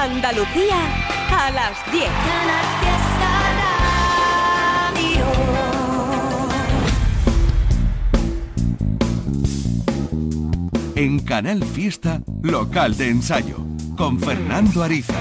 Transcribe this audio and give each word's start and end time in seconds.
Andalucía 0.00 0.78
a 1.30 1.50
las 1.50 1.92
10. 1.92 2.04
En 10.96 11.18
Canal 11.18 11.62
Fiesta, 11.62 12.22
local 12.40 12.96
de 12.96 13.10
ensayo, 13.10 13.58
con 13.98 14.18
Fernando 14.18 14.82
Ariza. 14.82 15.12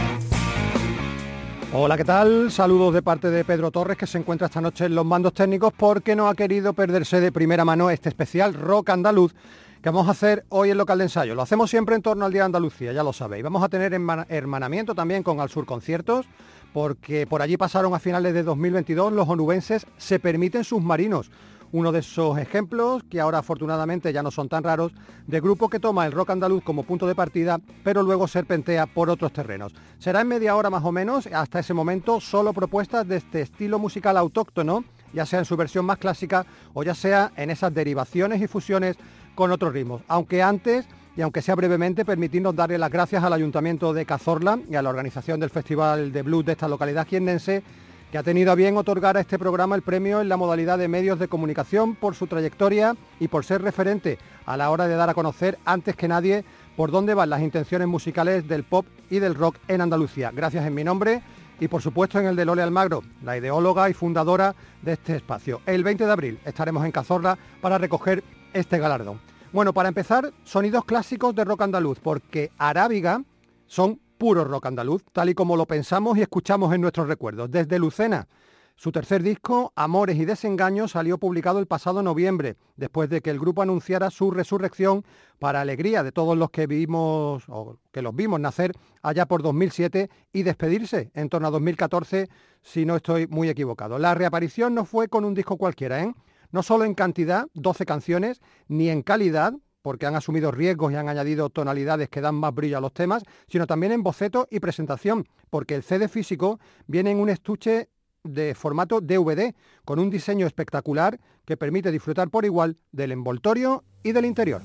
Hola, 1.74 1.98
¿qué 1.98 2.06
tal? 2.06 2.50
Saludos 2.50 2.94
de 2.94 3.02
parte 3.02 3.30
de 3.30 3.44
Pedro 3.44 3.72
Torres, 3.72 3.98
que 3.98 4.08
se 4.08 4.18
encuentra 4.18 4.48
esta 4.48 4.62
noche 4.62 4.86
en 4.86 4.96
los 4.96 5.06
mandos 5.06 5.34
técnicos 5.34 5.74
porque 5.76 6.16
no 6.16 6.30
ha 6.30 6.36
querido 6.36 6.72
perderse 6.72 7.20
de 7.20 7.34
primera 7.34 7.66
mano 7.66 7.90
este 7.90 8.08
especial 8.08 8.54
rock 8.54 8.92
andaluz 8.92 9.34
que 9.82 9.90
vamos 9.90 10.08
a 10.10 10.12
hacer 10.12 10.46
hoy 10.50 10.72
en 10.72 10.78
local 10.78 10.98
de 10.98 11.06
ensayo. 11.06 11.36
Lo 11.36 11.42
hacemos 11.42 11.70
siempre 11.70 11.96
en 11.96 12.02
torno 12.02 12.26
al 12.26 12.34
Día 12.34 12.42
de 12.42 12.48
Andalucía, 12.48 12.92
ya 12.92 13.04
lo 13.04 13.14
sabéis. 13.14 13.44
Vamos 13.44 13.64
a 13.64 13.70
tener 13.70 13.94
hermanamiento 13.94 14.94
también 14.94 15.24
con 15.24 15.40
Al 15.40 15.50
Sur 15.50 15.66
Conciertos, 15.66 16.26
porque 16.74 17.26
por 17.26 17.42
allí 17.42 17.56
pasaron 17.56 17.94
a 17.94 18.00
finales 18.00 18.34
de 18.34 18.44
2022 18.44 19.14
los 19.14 19.30
onubenses 19.30 19.86
Se 19.98 20.20
Permiten 20.20 20.66
Submarinos, 20.66 21.32
uno 21.72 21.94
de 21.94 22.00
esos 22.00 22.38
ejemplos, 22.40 23.04
que 23.10 23.22
ahora 23.22 23.38
afortunadamente 23.38 24.12
ya 24.12 24.22
no 24.22 24.32
son 24.32 24.50
tan 24.50 24.64
raros, 24.64 24.92
de 25.28 25.40
grupo 25.40 25.70
que 25.70 25.80
toma 25.80 26.06
el 26.06 26.12
rock 26.12 26.32
andaluz 26.32 26.62
como 26.64 26.84
punto 26.84 27.08
de 27.08 27.16
partida, 27.16 27.60
pero 27.84 28.04
luego 28.04 28.28
serpentea 28.28 28.86
por 28.86 29.10
otros 29.10 29.32
terrenos. 29.32 29.74
Será 29.98 30.22
en 30.22 30.28
media 30.28 30.58
hora 30.58 30.70
más 30.70 30.84
o 30.84 30.92
menos, 30.92 31.28
hasta 31.28 31.60
ese 31.60 31.74
momento, 31.74 32.20
solo 32.20 32.52
propuestas 32.52 33.08
de 33.08 33.18
este 33.18 33.42
estilo 33.42 33.80
musical 33.80 34.18
autóctono, 34.18 34.84
ya 35.14 35.26
sea 35.26 35.40
en 35.40 35.46
su 35.46 35.58
versión 35.58 35.86
más 35.86 35.98
clásica 35.98 36.46
o 36.74 36.84
ya 36.84 36.94
sea 36.94 37.32
en 37.36 37.50
esas 37.50 37.74
derivaciones 37.74 38.42
y 38.42 38.48
fusiones 38.48 38.98
con 39.40 39.54
otros 39.54 39.72
ritmos. 39.72 40.02
Aunque 40.10 40.44
antes, 40.44 40.86
y 41.16 41.22
aunque 41.22 41.42
sea 41.42 41.56
brevemente, 41.56 42.04
permitirnos 42.04 42.54
darle 42.54 42.78
las 42.78 42.92
gracias 42.92 43.24
al 43.24 43.32
Ayuntamiento 43.32 43.94
de 43.94 44.06
Cazorla 44.06 44.60
y 44.70 44.76
a 44.76 44.82
la 44.82 44.90
organización 44.90 45.40
del 45.40 45.50
Festival 45.50 46.12
de 46.12 46.24
Blues 46.24 46.44
de 46.46 46.52
esta 46.52 46.68
localidad 46.68 47.08
quiendense, 47.08 47.64
que 48.12 48.18
ha 48.18 48.24
tenido 48.24 48.52
a 48.52 48.56
bien 48.56 48.76
otorgar 48.76 49.16
a 49.16 49.22
este 49.22 49.40
programa 49.40 49.78
el 49.78 49.82
premio 49.82 50.20
en 50.20 50.28
la 50.28 50.36
modalidad 50.36 50.78
de 50.78 50.90
medios 50.90 51.20
de 51.20 51.30
comunicación 51.30 51.96
por 51.96 52.16
su 52.16 52.28
trayectoria 52.28 52.98
y 53.22 53.30
por 53.30 53.46
ser 53.46 53.62
referente 53.62 54.18
a 54.46 54.58
la 54.58 54.72
hora 54.72 54.88
de 54.88 54.96
dar 54.96 55.10
a 55.10 55.14
conocer 55.14 55.58
antes 55.64 55.96
que 55.96 56.10
nadie 56.10 56.44
por 56.76 56.92
dónde 56.92 57.14
van 57.14 57.30
las 57.30 57.42
intenciones 57.42 57.88
musicales 57.88 58.46
del 58.46 58.66
pop 58.66 58.88
y 59.10 59.20
del 59.20 59.36
rock 59.36 59.56
en 59.70 59.80
Andalucía. 59.80 60.32
Gracias 60.36 60.66
en 60.66 60.74
mi 60.74 60.84
nombre 60.84 61.22
y 61.62 61.70
por 61.70 61.82
supuesto 61.82 62.20
en 62.20 62.26
el 62.26 62.36
de 62.36 62.44
Lole 62.44 62.62
Almagro, 62.62 63.04
la 63.24 63.38
ideóloga 63.38 63.90
y 63.90 63.94
fundadora 63.94 64.54
de 64.82 64.94
este 64.94 65.16
espacio. 65.16 65.62
El 65.66 65.86
20 65.86 66.06
de 66.06 66.12
abril 66.12 66.40
estaremos 66.44 66.84
en 66.84 66.92
Cazorla 66.92 67.38
para 67.62 67.78
recoger 67.78 68.22
este 68.54 68.78
galardón. 68.80 69.20
Bueno, 69.52 69.74
para 69.74 69.90
empezar, 69.90 70.32
sonidos 70.44 70.86
clásicos 70.86 71.34
de 71.34 71.44
rock 71.44 71.64
andaluz, 71.64 72.00
porque 72.00 72.52
Arábiga 72.58 73.24
son 73.66 74.00
puro 74.18 74.44
rock 74.44 74.68
andaluz, 74.68 75.04
tal 75.12 75.30
y 75.30 75.34
como 75.34 75.56
lo 75.56 75.66
pensamos 75.66 76.18
y 76.18 76.22
escuchamos 76.22 76.74
en 76.74 76.82
nuestros 76.82 77.08
recuerdos. 77.08 77.50
Desde 77.50 77.80
Lucena, 77.80 78.28
su 78.76 78.92
tercer 78.92 79.24
disco, 79.24 79.74
Amores 79.76 80.18
y 80.18 80.26
Desengaños, 80.26 80.92
salió 80.92 81.18
publicado 81.18 81.60
el 81.60 81.66
pasado 81.66 82.04
noviembre, 82.04 82.56
después 82.78 83.10
de 83.10 83.22
que 83.22 83.30
el 83.30 83.40
grupo 83.40 83.62
anunciara 83.62 84.10
su 84.10 84.32
resurrección 84.32 85.04
para 85.38 85.62
alegría 85.62 86.04
de 86.04 86.12
todos 86.12 86.38
los 86.38 86.50
que 86.50 86.66
vimos 86.66 87.44
o 87.48 87.78
que 87.92 88.02
los 88.02 88.16
vimos 88.16 88.40
nacer 88.40 88.72
allá 89.02 89.26
por 89.26 89.42
2007 89.42 90.10
y 90.32 90.44
despedirse 90.44 91.12
en 91.14 91.28
torno 91.28 91.50
a 91.50 91.52
2014, 91.52 92.30
si 92.62 92.86
no 92.86 92.96
estoy 92.96 93.28
muy 93.28 93.50
equivocado. 93.50 94.00
La 94.00 94.16
reaparición 94.16 94.76
no 94.76 94.86
fue 94.86 95.08
con 95.10 95.26
un 95.26 95.34
disco 95.34 95.58
cualquiera, 95.58 96.02
¿eh? 96.02 96.14
No 96.52 96.64
solo 96.64 96.86
en 96.86 96.96
cantidad, 96.96 97.48
12 97.54 97.86
canciones, 97.86 98.42
ni 98.68 98.90
en 98.90 99.02
calidad, 99.02 99.54
porque 99.82 100.06
han 100.06 100.16
asumido 100.16 100.52
riesgos 100.52 100.92
y 100.92 100.96
han 100.96 101.10
añadido 101.10 101.50
tonalidades 101.50 102.10
que 102.10 102.22
dan 102.22 102.36
más 102.36 102.54
brillo 102.54 102.78
a 102.78 102.82
los 102.82 102.94
temas, 102.94 103.24
sino 103.48 103.68
también 103.68 103.92
en 103.92 104.04
boceto 104.04 104.48
y 104.52 104.60
presentación, 104.60 105.28
porque 105.50 105.76
el 105.76 105.84
CD 105.84 106.08
físico 106.08 106.60
viene 106.88 107.12
en 107.12 107.20
un 107.20 107.30
estuche 107.30 107.90
de 108.24 108.54
formato 108.56 109.00
DVD, 109.00 109.54
con 109.86 110.00
un 110.00 110.10
diseño 110.10 110.46
espectacular 110.46 111.20
que 111.46 111.58
permite 111.58 111.92
disfrutar 111.92 112.30
por 112.30 112.46
igual 112.46 112.78
del 112.92 113.12
envoltorio 113.12 113.84
y 114.04 114.12
del 114.12 114.26
interior. 114.26 114.62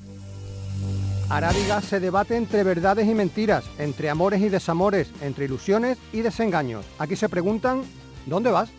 Arábiga 1.29 1.81
se 1.81 1.99
debate 1.99 2.35
entre 2.35 2.63
verdades 2.63 3.07
y 3.07 3.15
mentiras, 3.15 3.65
entre 3.79 4.09
amores 4.09 4.41
y 4.41 4.49
desamores, 4.49 5.11
entre 5.21 5.45
ilusiones 5.45 5.97
y 6.13 6.21
desengaños. 6.21 6.85
Aquí 6.99 7.15
se 7.15 7.29
preguntan, 7.29 7.81
¿dónde 8.27 8.51
vas? 8.51 8.69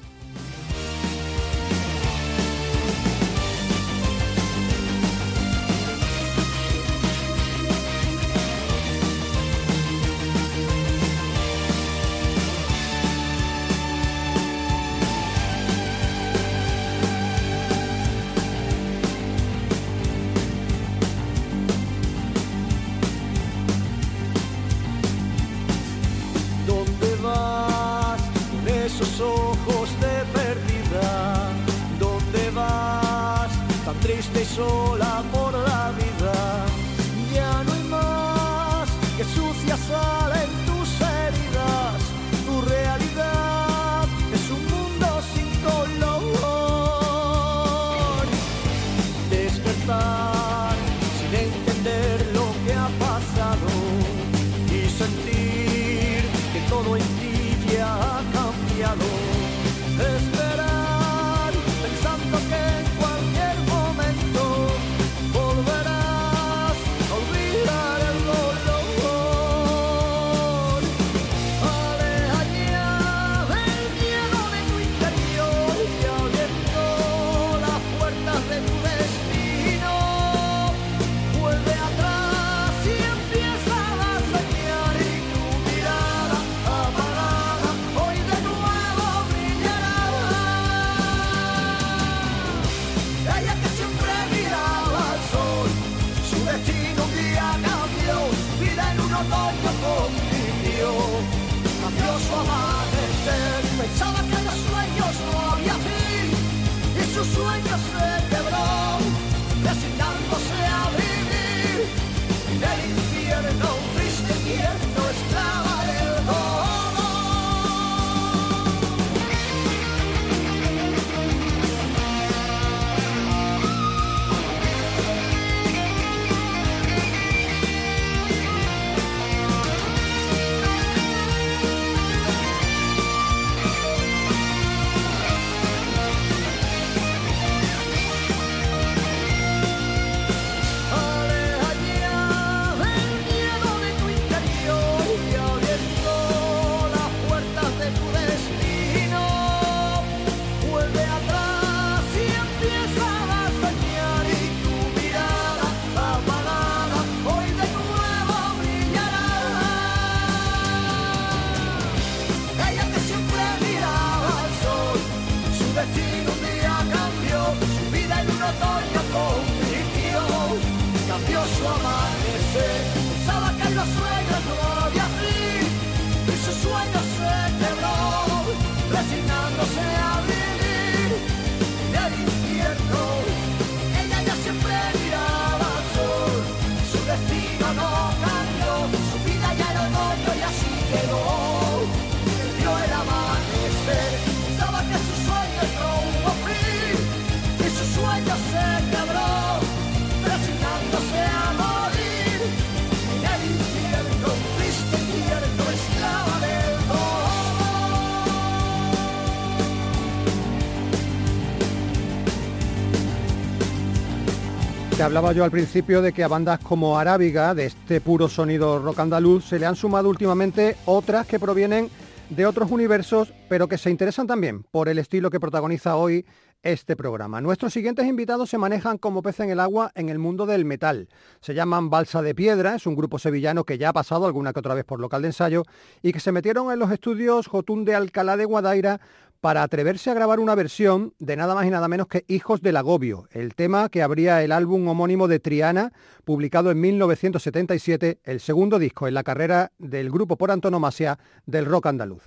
Te 214.97 215.03
hablaba 215.03 215.33
yo 215.33 215.45
al 215.45 215.51
principio 215.51 216.01
de 216.01 216.15
que 216.15 216.25
a 216.25 216.29
bandas 216.29 216.59
como 216.61 216.99
Arábiga, 216.99 217.55
de 217.55 217.67
este 217.67 218.01
puro 218.01 218.29
sonido 218.29 218.79
rock 218.79 219.01
andaluz, 219.01 219.45
se 219.45 219.59
le 219.59 219.67
han 219.67 219.77
sumado 219.77 220.09
últimamente 220.09 220.75
otras 220.87 221.27
que 221.27 221.39
provienen 221.39 221.91
de 222.31 222.47
otros 222.47 222.71
universos, 222.71 223.31
pero 223.51 223.69
que 223.69 223.77
se 223.77 223.91
interesan 223.91 224.27
también 224.27 224.63
por 224.63 224.89
el 224.89 224.99
estilo 224.99 225.29
que 225.29 225.39
protagoniza 225.39 225.97
hoy 225.97 226.25
este 226.63 226.97
programa. 226.97 227.41
Nuestros 227.43 227.73
siguientes 227.75 228.07
invitados 228.07 228.51
se 228.51 228.59
manejan 228.59 228.97
como 228.97 229.23
pez 229.23 229.39
en 229.41 229.51
el 229.51 229.61
agua 229.61 229.93
en 229.95 230.09
el 230.09 230.19
mundo 230.19 230.47
del 230.47 230.65
metal. 230.65 231.09
Se 231.41 231.55
llaman 231.55 231.91
Balsa 231.91 232.23
de 232.23 232.35
Piedra, 232.35 232.75
es 232.75 232.87
un 232.87 232.97
grupo 232.97 233.19
sevillano 233.19 233.65
que 233.65 233.79
ya 233.79 233.91
ha 233.91 233.93
pasado 233.93 234.27
alguna 234.27 234.53
que 234.53 234.61
otra 234.61 234.75
vez 234.75 234.85
por 234.85 234.99
local 234.99 235.23
de 235.23 235.29
ensayo 235.29 235.63
y 236.03 236.13
que 236.13 236.21
se 236.21 236.33
metieron 236.33 236.73
en 236.73 236.79
los 236.79 236.91
estudios 236.91 237.47
Jotún 237.47 237.85
de 237.85 237.95
Alcalá 237.95 238.37
de 238.37 238.47
Guadaira 238.47 239.01
para 239.41 239.63
atreverse 239.63 240.11
a 240.11 240.15
grabar 240.15 240.41
una 240.41 240.55
versión 240.55 241.15
de 241.19 241.37
nada 241.37 241.55
más 241.55 241.67
y 241.67 241.71
nada 241.71 241.89
menos 241.89 242.07
que 242.09 242.25
Hijos 242.29 242.63
del 242.63 242.77
Agobio, 242.77 243.29
el 243.31 243.55
tema 243.55 243.89
que 243.89 244.03
abría 244.03 244.43
el 244.43 244.53
álbum 244.53 244.87
homónimo 244.89 245.29
de 245.29 245.39
Triana, 245.39 245.93
publicado 246.25 246.71
en 246.71 246.81
1977, 246.81 248.21
el 248.25 248.41
segundo 248.41 248.79
disco 248.79 249.09
en 249.09 249.15
la 249.15 249.23
carrera 249.23 249.73
del 249.79 250.11
grupo 250.11 250.37
por 250.37 250.51
antonomasia 250.51 251.19
del 251.47 251.67
rock 251.67 251.87
andaluz. 251.87 252.23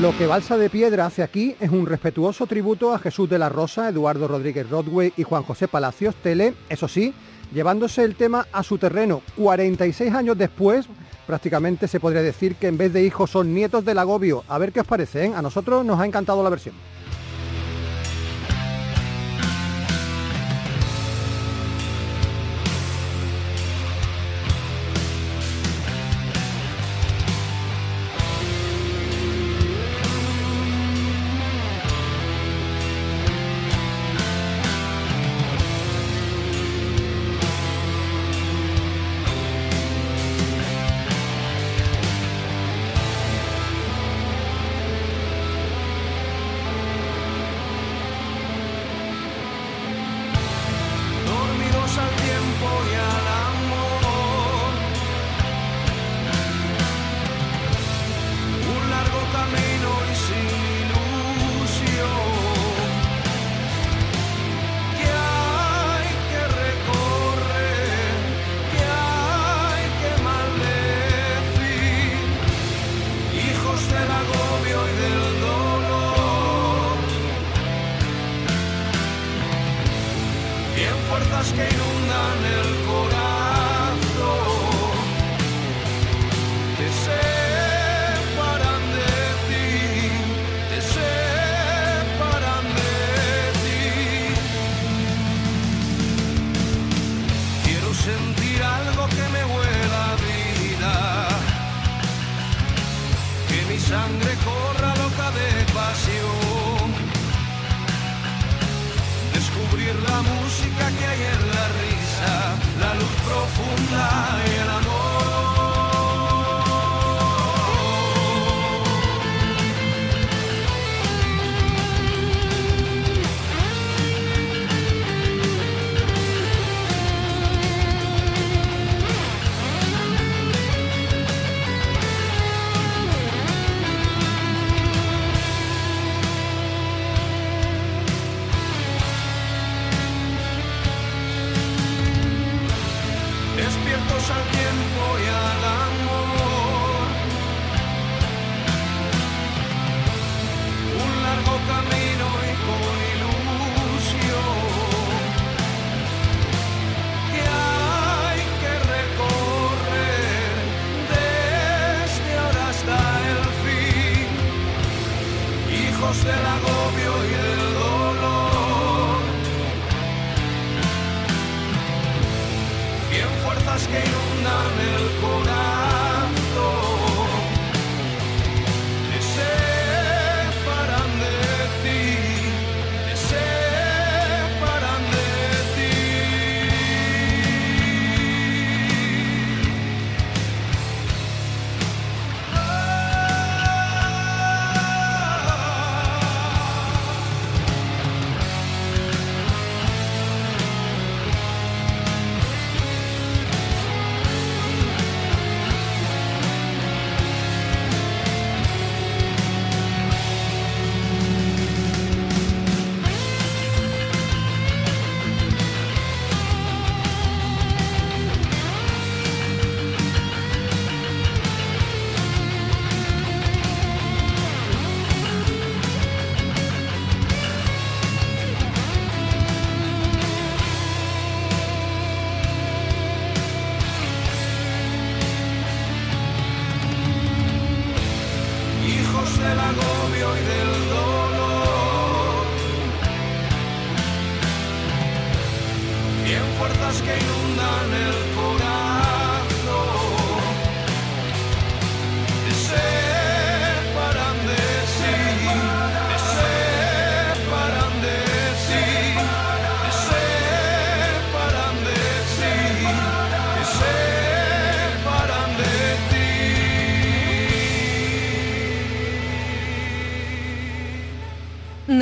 Lo 0.00 0.16
que 0.16 0.26
Balsa 0.26 0.56
de 0.56 0.70
Piedra 0.70 1.06
hace 1.06 1.22
aquí 1.22 1.54
es 1.60 1.70
un 1.70 1.86
respetuoso 1.86 2.46
tributo 2.46 2.94
a 2.94 2.98
Jesús 2.98 3.28
de 3.28 3.38
la 3.38 3.50
Rosa, 3.50 3.88
Eduardo 3.90 4.26
Rodríguez 4.26 4.70
Rodway 4.70 5.12
y 5.16 5.22
Juan 5.22 5.42
José 5.42 5.68
Palacios 5.68 6.14
Tele, 6.16 6.54
eso 6.70 6.88
sí, 6.88 7.12
llevándose 7.52 8.02
el 8.02 8.16
tema 8.16 8.46
a 8.52 8.62
su 8.62 8.78
terreno 8.78 9.20
46 9.36 10.14
años 10.14 10.38
después, 10.38 10.86
prácticamente 11.26 11.88
se 11.88 12.00
podría 12.00 12.22
decir 12.22 12.56
que 12.56 12.68
en 12.68 12.78
vez 12.78 12.92
de 12.92 13.02
hijos 13.02 13.30
son 13.30 13.54
nietos 13.54 13.84
del 13.84 13.98
agobio. 13.98 14.44
A 14.48 14.58
ver 14.58 14.72
qué 14.72 14.80
os 14.80 14.86
parece, 14.86 15.26
¿eh? 15.26 15.32
a 15.34 15.42
nosotros 15.42 15.84
nos 15.84 16.00
ha 16.00 16.06
encantado 16.06 16.42
la 16.42 16.50
versión. 16.50 16.74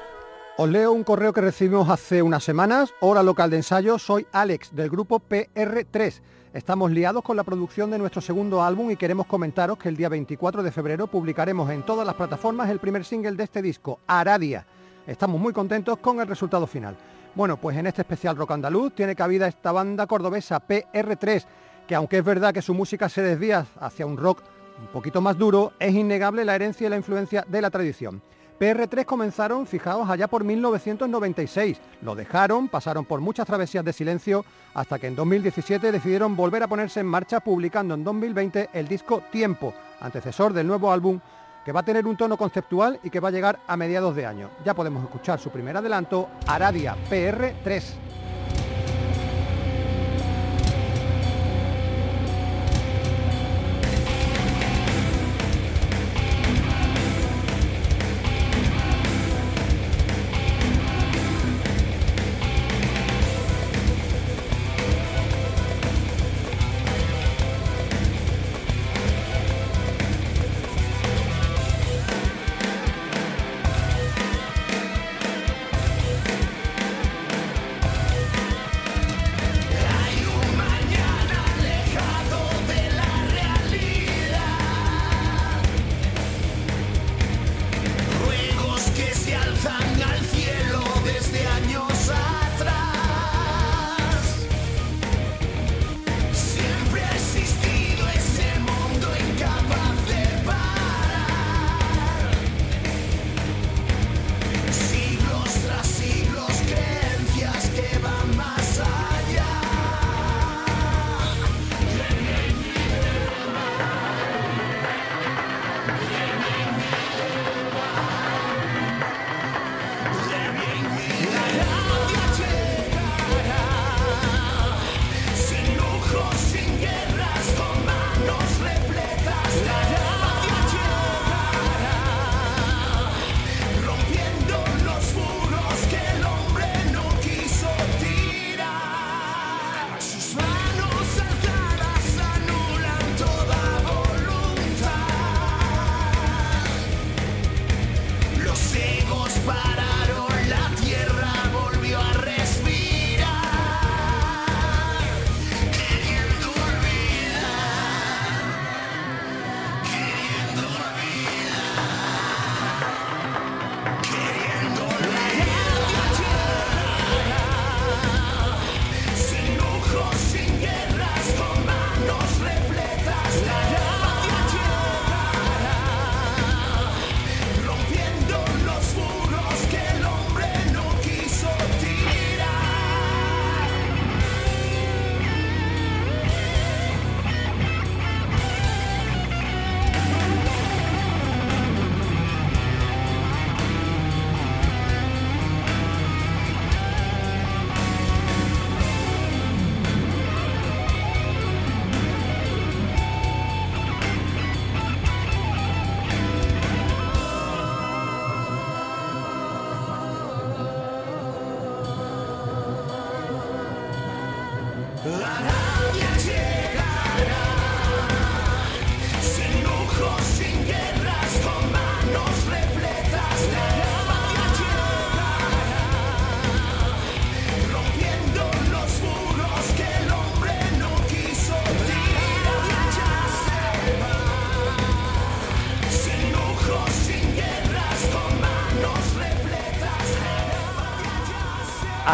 Os 0.57 0.69
leo 0.69 0.91
un 0.91 1.03
correo 1.03 1.33
que 1.33 1.41
recibimos 1.41 1.89
hace 1.89 2.21
unas 2.21 2.43
semanas. 2.43 2.93
Hola 2.99 3.23
local 3.23 3.49
de 3.49 3.57
ensayo, 3.57 3.97
soy 3.97 4.27
Alex 4.31 4.75
del 4.75 4.91
grupo 4.91 5.19
PR3. 5.19 6.21
Estamos 6.53 6.91
liados 6.91 7.23
con 7.23 7.35
la 7.35 7.43
producción 7.43 7.89
de 7.89 7.97
nuestro 7.97 8.21
segundo 8.21 8.61
álbum 8.61 8.91
y 8.91 8.95
queremos 8.95 9.25
comentaros 9.25 9.79
que 9.79 9.89
el 9.89 9.97
día 9.97 10.07
24 10.07 10.61
de 10.61 10.71
febrero 10.71 11.07
publicaremos 11.07 11.67
en 11.71 11.81
todas 11.81 12.05
las 12.05 12.15
plataformas 12.15 12.69
el 12.69 12.77
primer 12.77 13.03
single 13.03 13.31
de 13.31 13.45
este 13.45 13.63
disco, 13.63 13.99
Aradia. 14.05 14.67
Estamos 15.07 15.41
muy 15.41 15.51
contentos 15.51 15.97
con 15.97 16.19
el 16.19 16.27
resultado 16.27 16.67
final. 16.67 16.95
Bueno, 17.33 17.57
pues 17.57 17.75
en 17.75 17.87
este 17.87 18.03
especial 18.03 18.35
rock 18.35 18.51
andaluz 18.51 18.93
tiene 18.93 19.15
cabida 19.15 19.47
esta 19.47 19.71
banda 19.71 20.05
cordobesa 20.05 20.61
PR3, 20.67 21.43
que 21.87 21.95
aunque 21.95 22.19
es 22.19 22.23
verdad 22.23 22.53
que 22.53 22.61
su 22.61 22.75
música 22.75 23.09
se 23.09 23.23
desvía 23.23 23.65
hacia 23.79 24.05
un 24.05 24.17
rock 24.17 24.43
un 24.79 24.87
poquito 24.87 25.21
más 25.21 25.37
duro, 25.37 25.73
es 25.79 25.93
innegable 25.93 26.45
la 26.45 26.55
herencia 26.55 26.87
y 26.87 26.89
la 26.89 26.97
influencia 26.97 27.45
de 27.47 27.61
la 27.61 27.69
tradición. 27.69 28.21
PR3 28.59 29.05
comenzaron, 29.05 29.67
fijaos, 29.67 30.09
allá 30.09 30.27
por 30.27 30.43
1996. 30.43 31.79
Lo 32.01 32.15
dejaron, 32.15 32.67
pasaron 32.67 33.05
por 33.05 33.21
muchas 33.21 33.45
travesías 33.45 33.85
de 33.85 33.93
silencio, 33.93 34.45
hasta 34.73 34.97
que 34.97 35.07
en 35.07 35.15
2017 35.15 35.91
decidieron 35.91 36.35
volver 36.35 36.63
a 36.63 36.67
ponerse 36.67 37.01
en 37.01 37.05
marcha 37.05 37.39
publicando 37.39 37.93
en 37.93 38.03
2020 38.03 38.69
el 38.73 38.87
disco 38.87 39.21
Tiempo, 39.31 39.73
antecesor 39.99 40.53
del 40.53 40.65
nuevo 40.65 40.91
álbum, 40.91 41.19
que 41.63 41.71
va 41.71 41.81
a 41.81 41.85
tener 41.85 42.07
un 42.07 42.17
tono 42.17 42.37
conceptual 42.37 42.99
y 43.03 43.09
que 43.09 43.19
va 43.19 43.27
a 43.27 43.31
llegar 43.31 43.59
a 43.67 43.77
mediados 43.77 44.15
de 44.15 44.25
año. 44.25 44.49
Ya 44.65 44.73
podemos 44.73 45.03
escuchar 45.03 45.39
su 45.39 45.49
primer 45.51 45.77
adelanto, 45.77 46.29
Aradia 46.47 46.95
PR3. 47.09 48.16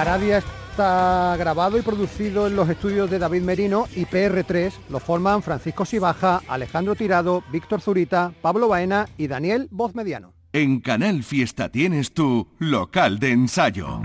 Aradia 0.04 0.40
está 0.40 1.38
grabado 1.38 1.78
y 1.78 1.82
producido 1.82 2.48
en 2.48 2.58
los 2.58 2.70
estudios 2.70 3.10
de 3.10 3.20
David 3.20 3.44
Merino 3.44 3.86
y 3.96 4.04
PR3 4.04 4.74
lo 4.90 5.00
forman 5.00 5.42
Francisco 5.42 5.86
Sibaja, 5.86 6.42
Alejandro 6.50 6.94
Tirado, 6.94 7.42
Víctor 7.54 7.80
Zurita, 7.80 8.34
Pablo 8.42 8.68
Baena 8.68 9.08
y 9.18 9.28
Daniel 9.28 9.70
Voz 9.72 9.96
Mediano. 9.96 10.34
En 10.52 10.82
Canal 10.82 11.24
Fiesta 11.24 11.70
tienes 11.70 12.14
tu 12.14 12.50
local 12.60 13.18
de 13.18 13.32
ensayo. 13.32 14.02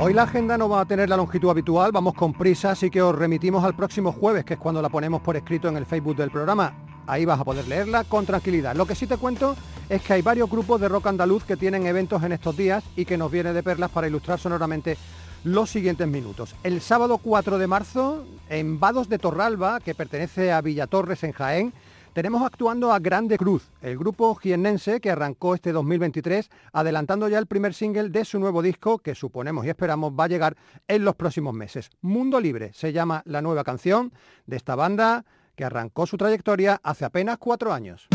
Hoy 0.00 0.14
la 0.14 0.24
agenda 0.24 0.58
no 0.58 0.68
va 0.68 0.80
a 0.80 0.84
tener 0.84 1.08
la 1.08 1.16
longitud 1.16 1.50
habitual, 1.50 1.92
vamos 1.92 2.14
con 2.14 2.32
prisa, 2.32 2.72
así 2.72 2.90
que 2.90 3.00
os 3.00 3.14
remitimos 3.14 3.62
al 3.62 3.76
próximo 3.76 4.10
jueves, 4.10 4.44
que 4.44 4.54
es 4.54 4.60
cuando 4.60 4.82
la 4.82 4.88
ponemos 4.88 5.22
por 5.22 5.36
escrito 5.36 5.68
en 5.68 5.76
el 5.76 5.86
Facebook 5.86 6.16
del 6.16 6.32
programa. 6.32 6.91
Ahí 7.06 7.24
vas 7.24 7.40
a 7.40 7.44
poder 7.44 7.66
leerla 7.66 8.04
con 8.04 8.26
tranquilidad. 8.26 8.76
Lo 8.76 8.86
que 8.86 8.94
sí 8.94 9.06
te 9.06 9.16
cuento 9.16 9.56
es 9.88 10.02
que 10.02 10.14
hay 10.14 10.22
varios 10.22 10.48
grupos 10.48 10.80
de 10.80 10.88
rock 10.88 11.08
andaluz 11.08 11.44
que 11.44 11.56
tienen 11.56 11.86
eventos 11.86 12.22
en 12.22 12.32
estos 12.32 12.56
días 12.56 12.84
y 12.96 13.04
que 13.04 13.18
nos 13.18 13.30
viene 13.30 13.52
de 13.52 13.62
perlas 13.62 13.90
para 13.90 14.06
ilustrar 14.06 14.38
sonoramente 14.38 14.96
los 15.44 15.70
siguientes 15.70 16.06
minutos. 16.06 16.54
El 16.62 16.80
sábado 16.80 17.18
4 17.18 17.58
de 17.58 17.66
marzo, 17.66 18.24
en 18.48 18.78
Vados 18.78 19.08
de 19.08 19.18
Torralba, 19.18 19.80
que 19.80 19.94
pertenece 19.94 20.52
a 20.52 20.60
Villatorres 20.60 21.24
en 21.24 21.32
Jaén, 21.32 21.72
tenemos 22.12 22.42
actuando 22.42 22.92
a 22.92 22.98
Grande 22.98 23.38
Cruz, 23.38 23.70
el 23.80 23.96
grupo 23.96 24.34
jiennense 24.34 25.00
que 25.00 25.10
arrancó 25.10 25.54
este 25.54 25.72
2023, 25.72 26.50
adelantando 26.72 27.26
ya 27.26 27.38
el 27.38 27.46
primer 27.46 27.72
single 27.72 28.10
de 28.10 28.26
su 28.26 28.38
nuevo 28.38 28.60
disco, 28.60 28.98
que 28.98 29.14
suponemos 29.14 29.64
y 29.64 29.70
esperamos 29.70 30.12
va 30.12 30.24
a 30.24 30.28
llegar 30.28 30.56
en 30.88 31.06
los 31.06 31.16
próximos 31.16 31.54
meses. 31.54 31.90
Mundo 32.02 32.38
Libre 32.38 32.70
se 32.74 32.92
llama 32.92 33.22
la 33.24 33.40
nueva 33.40 33.64
canción 33.64 34.12
de 34.46 34.56
esta 34.56 34.74
banda 34.74 35.24
que 35.54 35.64
arrancó 35.64 36.06
su 36.06 36.16
trayectoria 36.16 36.80
hace 36.82 37.04
apenas 37.04 37.38
cuatro 37.38 37.72
años. 37.72 38.08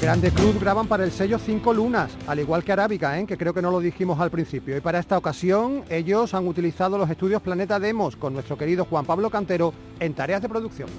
Grande 0.00 0.30
Cruz 0.32 0.60
graban 0.60 0.86
para 0.86 1.04
el 1.04 1.12
sello 1.12 1.38
Cinco 1.38 1.72
Lunas, 1.72 2.10
al 2.26 2.38
igual 2.38 2.62
que 2.62 2.72
Arábica, 2.72 3.18
¿eh? 3.18 3.26
que 3.26 3.38
creo 3.38 3.54
que 3.54 3.62
no 3.62 3.70
lo 3.70 3.80
dijimos 3.80 4.20
al 4.20 4.30
principio. 4.30 4.76
Y 4.76 4.80
para 4.80 4.98
esta 4.98 5.16
ocasión 5.16 5.82
ellos 5.88 6.34
han 6.34 6.46
utilizado 6.46 6.98
los 6.98 7.08
estudios 7.08 7.40
Planeta 7.40 7.80
Demos 7.80 8.14
con 8.14 8.34
nuestro 8.34 8.58
querido 8.58 8.84
Juan 8.84 9.06
Pablo 9.06 9.30
Cantero 9.30 9.72
en 10.00 10.12
tareas 10.12 10.42
de 10.42 10.48
producción. 10.50 10.90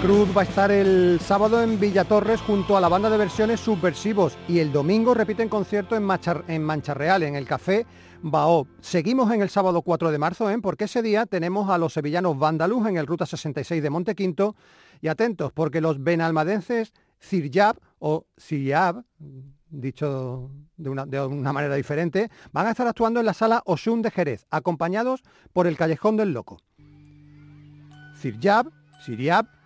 Cruz 0.00 0.34
va 0.34 0.40
a 0.40 0.44
estar 0.44 0.70
el 0.70 1.20
sábado 1.20 1.62
en 1.62 1.78
Villatorres 1.78 2.40
junto 2.40 2.76
a 2.76 2.80
la 2.80 2.88
banda 2.88 3.10
de 3.10 3.18
versiones 3.18 3.60
Subversivos 3.60 4.38
y 4.48 4.58
el 4.58 4.72
domingo 4.72 5.12
repiten 5.12 5.48
concierto 5.48 5.96
en, 5.96 6.08
en 6.48 6.62
Mancha 6.62 6.94
Real, 6.94 7.22
en 7.22 7.36
el 7.36 7.46
Café 7.46 7.84
Bao. 8.22 8.66
Seguimos 8.80 9.32
en 9.32 9.42
el 9.42 9.50
sábado 9.50 9.82
4 9.82 10.10
de 10.10 10.18
marzo, 10.18 10.50
¿eh? 10.50 10.58
porque 10.62 10.84
ese 10.84 11.02
día 11.02 11.26
tenemos 11.26 11.68
a 11.68 11.78
los 11.78 11.92
sevillanos 11.92 12.38
Vandaluz 12.38 12.86
en 12.86 12.96
el 12.96 13.06
Ruta 13.06 13.26
66 13.26 13.82
de 13.82 13.90
Montequinto 13.90 14.56
y 15.00 15.08
atentos, 15.08 15.52
porque 15.52 15.80
los 15.80 16.02
benalmadenses 16.02 16.92
Ciryab 17.20 17.76
o 17.98 18.24
Ciryab, 18.40 19.04
dicho 19.68 20.50
de 20.76 20.88
una, 20.88 21.06
de 21.06 21.20
una, 21.20 21.52
manera 21.52 21.74
diferente, 21.74 22.30
van 22.52 22.66
a 22.66 22.70
estar 22.70 22.86
actuando 22.86 23.20
en 23.20 23.26
la 23.26 23.34
sala 23.34 23.62
Osun 23.66 24.00
de 24.00 24.10
Jerez, 24.10 24.46
acompañados 24.50 25.22
por 25.52 25.66
el 25.66 25.76
Callejón 25.76 26.16
del 26.16 26.32
Loco. 26.32 26.58
Ciryab, 28.16 28.70
Siriab 29.04 29.61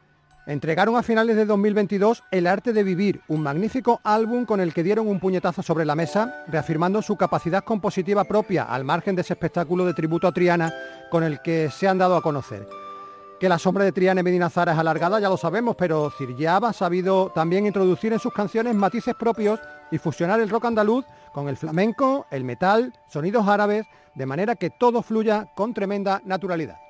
entregaron 0.47 0.97
a 0.97 1.03
finales 1.03 1.37
de 1.37 1.45
2022 1.45 2.23
El 2.31 2.47
arte 2.47 2.73
de 2.73 2.85
vivir, 2.85 3.21
un 3.29 3.43
magnífico 3.43 4.01
álbum 4.05 4.45
con 4.45 4.61
el 4.61 4.73
que 4.73 4.83
dieron 4.83 5.09
un 5.09 5.21
puñetazo 5.21 5.63
sobre 5.63 5.85
la 5.85 5.97
mesa, 5.97 6.45
reafirmando 6.47 7.03
su 7.03 7.17
capacidad 7.17 7.65
compositiva 7.65 8.25
propia 8.25 8.65
al 8.65 8.85
margen 8.85 9.17
de 9.17 9.23
ese 9.23 9.35
espectáculo 9.35 9.85
de 9.85 9.95
tributo 9.95 10.29
a 10.29 10.33
Triana 10.33 10.73
con 11.11 11.25
el 11.25 11.43
que 11.43 11.71
se 11.71 11.89
han 11.89 11.99
dado 11.99 12.17
a 12.17 12.23
conocer. 12.23 12.67
Que 13.41 13.49
la 13.51 13.59
sombra 13.59 13.85
de 13.85 13.93
Triana 13.93 14.23
y 14.23 14.25
Medina 14.25 14.49
Zara 14.49 14.73
es 14.73 14.79
alargada 14.79 15.21
ya 15.21 15.29
lo 15.29 15.37
sabemos, 15.37 15.77
pero 15.77 16.11
Ciryab 16.11 16.65
ha 16.65 16.73
sabido 16.73 17.31
también 17.35 17.67
introducir 17.67 18.13
en 18.13 18.19
sus 18.19 18.33
canciones 18.33 18.75
matices 18.75 19.15
propios 19.15 19.61
y 19.91 19.99
fusionar 19.99 20.41
el 20.41 20.49
rock 20.49 20.67
andaluz 20.67 21.05
con 21.33 21.49
el 21.49 21.57
flamenco, 21.57 22.27
el 22.31 22.45
metal, 22.45 22.95
sonidos 23.09 23.47
árabes, 23.47 23.87
de 24.15 24.27
manera 24.27 24.57
que 24.57 24.71
todo 24.71 25.03
fluya 25.03 25.49
con 25.55 25.75
tremenda 25.75 26.23
naturalidad. 26.25 26.86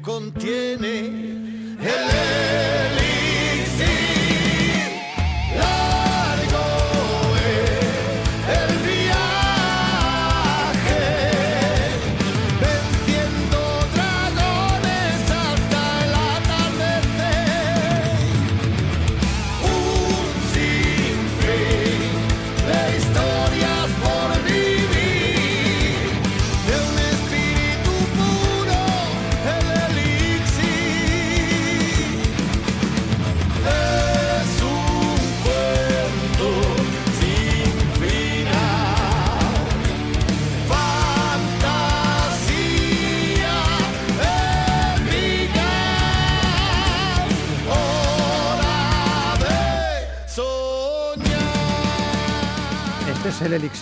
Contiene 0.00 1.06
el 1.80 2.71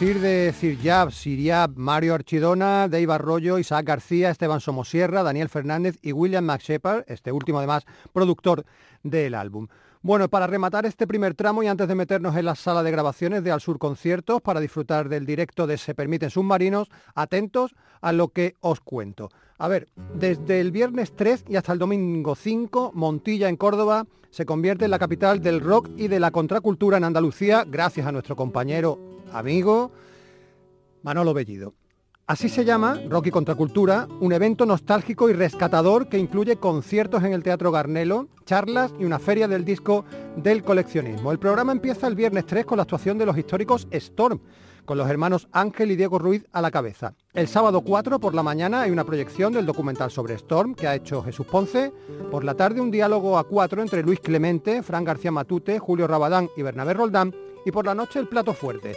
elixir 0.00 0.22
de 0.22 0.54
Ciryab, 0.54 1.10
Siriab, 1.10 1.72
Mario 1.76 2.14
Archidona, 2.14 2.88
Dave 2.88 3.12
Arroyo, 3.12 3.58
Isaac 3.58 3.84
García, 3.84 4.30
Esteban 4.30 4.60
Somosierra, 4.60 5.22
Daniel 5.22 5.50
Fernández 5.50 5.98
y 6.00 6.12
William 6.12 6.44
McShepard, 6.44 7.04
este 7.06 7.32
último 7.32 7.58
además 7.58 7.84
productor 8.10 8.64
del 9.02 9.34
álbum. 9.34 9.68
Bueno, 10.00 10.30
para 10.30 10.46
rematar 10.46 10.86
este 10.86 11.06
primer 11.06 11.34
tramo 11.34 11.62
y 11.62 11.66
antes 11.66 11.86
de 11.86 11.94
meternos 11.94 12.34
en 12.34 12.46
la 12.46 12.54
sala 12.54 12.82
de 12.82 12.90
grabaciones 12.90 13.44
de 13.44 13.50
Al 13.50 13.60
Sur 13.60 13.78
Conciertos 13.78 14.40
para 14.40 14.60
disfrutar 14.60 15.10
del 15.10 15.26
directo 15.26 15.66
de 15.66 15.76
Se 15.76 15.94
Permiten 15.94 16.30
Submarinos, 16.30 16.88
atentos 17.14 17.74
a 18.00 18.12
lo 18.12 18.28
que 18.28 18.56
os 18.60 18.80
cuento. 18.80 19.28
A 19.58 19.68
ver, 19.68 19.88
desde 20.14 20.60
el 20.60 20.72
viernes 20.72 21.14
3 21.14 21.44
y 21.50 21.56
hasta 21.56 21.74
el 21.74 21.78
domingo 21.78 22.34
5, 22.36 22.92
Montilla 22.94 23.50
en 23.50 23.56
Córdoba 23.56 24.06
se 24.30 24.46
convierte 24.46 24.86
en 24.86 24.92
la 24.92 24.98
capital 24.98 25.42
del 25.42 25.60
rock 25.60 25.90
y 25.96 26.08
de 26.08 26.20
la 26.20 26.30
contracultura 26.30 26.96
en 26.96 27.04
Andalucía 27.04 27.64
gracias 27.66 28.06
a 28.06 28.12
nuestro 28.12 28.36
compañero, 28.36 29.19
amigo 29.32 29.92
Manolo 31.02 31.34
Bellido. 31.34 31.74
Así 32.30 32.48
se 32.48 32.64
llama 32.64 32.96
Rock 33.08 33.26
y 33.26 33.30
Contracultura, 33.32 34.06
un 34.20 34.32
evento 34.32 34.64
nostálgico 34.64 35.28
y 35.28 35.32
rescatador 35.32 36.08
que 36.08 36.16
incluye 36.16 36.58
conciertos 36.58 37.24
en 37.24 37.32
el 37.32 37.42
Teatro 37.42 37.72
Garnelo, 37.72 38.28
charlas 38.44 38.94
y 39.00 39.04
una 39.04 39.18
feria 39.18 39.48
del 39.48 39.64
disco 39.64 40.04
del 40.36 40.62
coleccionismo. 40.62 41.32
El 41.32 41.40
programa 41.40 41.72
empieza 41.72 42.06
el 42.06 42.14
viernes 42.14 42.46
3 42.46 42.64
con 42.66 42.76
la 42.76 42.84
actuación 42.84 43.18
de 43.18 43.26
los 43.26 43.36
históricos 43.36 43.88
Storm, 43.90 44.40
con 44.84 44.96
los 44.96 45.10
hermanos 45.10 45.48
Ángel 45.50 45.90
y 45.90 45.96
Diego 45.96 46.20
Ruiz 46.20 46.46
a 46.52 46.62
la 46.62 46.70
cabeza. 46.70 47.14
El 47.34 47.48
sábado 47.48 47.80
4 47.80 48.20
por 48.20 48.32
la 48.32 48.44
mañana 48.44 48.82
hay 48.82 48.92
una 48.92 49.04
proyección 49.04 49.52
del 49.52 49.66
documental 49.66 50.12
sobre 50.12 50.34
Storm 50.34 50.76
que 50.76 50.86
ha 50.86 50.94
hecho 50.94 51.24
Jesús 51.24 51.46
Ponce. 51.46 51.92
Por 52.30 52.44
la 52.44 52.54
tarde 52.54 52.80
un 52.80 52.92
diálogo 52.92 53.38
a 53.38 53.44
cuatro 53.44 53.82
entre 53.82 54.04
Luis 54.04 54.20
Clemente, 54.20 54.84
Fran 54.84 55.02
García 55.02 55.32
Matute, 55.32 55.80
Julio 55.80 56.06
Rabadán 56.06 56.48
y 56.56 56.62
Bernabé 56.62 56.94
Roldán. 56.94 57.34
Y 57.66 57.72
por 57.72 57.86
la 57.86 57.94
noche 57.96 58.20
el 58.20 58.28
plato 58.28 58.54
fuerte. 58.54 58.96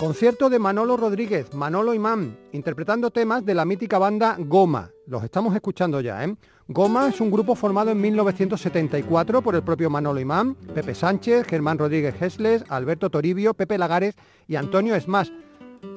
Concierto 0.00 0.48
de 0.48 0.58
Manolo 0.58 0.96
Rodríguez, 0.96 1.52
Manolo 1.52 1.92
Imán, 1.92 2.38
interpretando 2.52 3.10
temas 3.10 3.44
de 3.44 3.52
la 3.52 3.66
mítica 3.66 3.98
banda 3.98 4.34
Goma. 4.38 4.90
Los 5.06 5.22
estamos 5.24 5.54
escuchando 5.54 6.00
ya, 6.00 6.24
¿eh? 6.24 6.34
Goma 6.68 7.06
es 7.08 7.20
un 7.20 7.30
grupo 7.30 7.54
formado 7.54 7.90
en 7.90 8.00
1974 8.00 9.42
por 9.42 9.54
el 9.54 9.62
propio 9.62 9.90
Manolo 9.90 10.18
Imán, 10.18 10.54
Pepe 10.54 10.94
Sánchez, 10.94 11.46
Germán 11.46 11.76
Rodríguez 11.76 12.14
Hesles, 12.18 12.64
Alberto 12.70 13.10
Toribio, 13.10 13.52
Pepe 13.52 13.76
Lagares 13.76 14.14
y 14.48 14.56
Antonio 14.56 14.94
Esmas. 14.94 15.32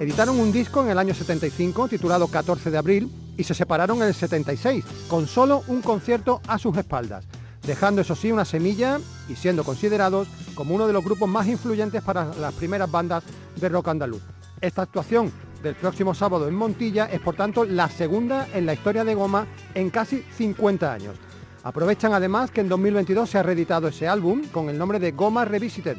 Editaron 0.02 0.38
un 0.38 0.52
disco 0.52 0.84
en 0.84 0.90
el 0.90 1.00
año 1.00 1.14
75 1.14 1.88
titulado 1.88 2.28
14 2.28 2.72
de 2.72 2.78
abril 2.78 3.10
y 3.38 3.46
se 3.46 3.54
separaron 3.54 4.00
en 4.02 4.10
el 4.10 4.14
76, 4.14 4.84
con 5.08 5.28
solo 5.28 5.64
un 5.70 5.82
concierto 5.82 6.42
a 6.46 6.58
sus 6.58 6.76
espaldas 6.76 7.26
dejando 7.66 8.02
eso 8.02 8.16
sí 8.16 8.32
una 8.32 8.46
semilla 8.46 9.00
y 9.28 9.36
siendo 9.36 9.64
considerados 9.64 10.28
como 10.56 10.76
uno 10.76 10.88
de 10.88 10.94
los 10.94 11.04
grupos 11.04 11.30
más 11.30 11.48
influyentes 11.48 12.02
para 12.02 12.26
las 12.36 12.54
primeras 12.54 12.92
bandas 12.92 13.24
de 13.56 13.70
rock 13.70 13.90
andaluz. 13.90 14.22
Esta 14.62 14.84
actuación 14.84 15.32
del 15.62 15.76
próximo 15.76 16.14
sábado 16.14 16.48
en 16.48 16.56
Montilla 16.56 17.06
es 17.06 17.22
por 17.22 17.36
tanto 17.36 17.66
la 17.66 17.90
segunda 17.90 18.48
en 18.54 18.66
la 18.66 18.74
historia 18.74 19.04
de 19.04 19.16
Goma 19.16 19.48
en 19.74 19.90
casi 19.90 20.24
50 20.38 20.94
años. 20.94 21.16
Aprovechan 21.64 22.14
además 22.14 22.52
que 22.52 22.62
en 22.62 22.70
2022 22.70 23.30
se 23.30 23.38
ha 23.38 23.44
reeditado 23.44 23.88
ese 23.88 24.08
álbum 24.08 24.46
con 24.52 24.70
el 24.70 24.78
nombre 24.78 25.00
de 25.00 25.14
Goma 25.14 25.46
Revisited. 25.46 25.98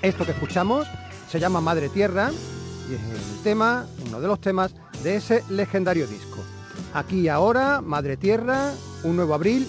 Esto 0.00 0.24
que 0.24 0.32
escuchamos 0.32 0.86
se 1.28 1.38
llama 1.38 1.60
Madre 1.60 1.90
Tierra 1.90 2.30
y 2.90 2.94
es 2.94 3.00
el 3.00 3.42
tema, 3.42 3.86
uno 4.06 4.20
de 4.20 4.28
los 4.28 4.40
temas 4.40 4.74
de 5.02 5.16
ese 5.16 5.44
legendario 5.50 6.06
disco. 6.06 6.40
Aquí 6.94 7.20
y 7.20 7.28
ahora, 7.28 7.80
Madre 7.80 8.16
Tierra, 8.16 8.72
un 9.02 9.16
nuevo 9.16 9.34
abril 9.34 9.66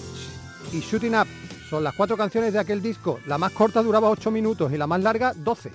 y 0.72 0.80
Shooting 0.80 1.14
Up. 1.14 1.26
Son 1.68 1.82
las 1.82 1.94
cuatro 1.94 2.16
canciones 2.16 2.52
de 2.52 2.58
aquel 2.58 2.80
disco. 2.80 3.18
La 3.26 3.38
más 3.38 3.52
corta 3.52 3.82
duraba 3.82 4.08
8 4.10 4.30
minutos 4.30 4.72
y 4.72 4.76
la 4.76 4.86
más 4.86 5.02
larga 5.02 5.32
12. 5.34 5.72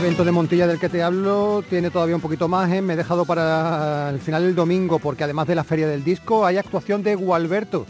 Evento 0.00 0.24
de 0.24 0.32
Montilla 0.32 0.66
del 0.66 0.80
que 0.80 0.88
te 0.88 1.02
hablo 1.02 1.62
tiene 1.68 1.90
todavía 1.90 2.14
un 2.16 2.22
poquito 2.22 2.48
más, 2.48 2.72
¿eh? 2.72 2.80
me 2.80 2.94
he 2.94 2.96
dejado 2.96 3.26
para 3.26 4.08
el 4.08 4.18
final 4.18 4.44
del 4.44 4.54
domingo 4.54 4.98
porque 4.98 5.24
además 5.24 5.46
de 5.46 5.54
la 5.54 5.62
feria 5.62 5.86
del 5.86 6.02
disco 6.02 6.46
hay 6.46 6.56
actuación 6.56 7.02
de 7.02 7.14
Gualberto, 7.16 7.84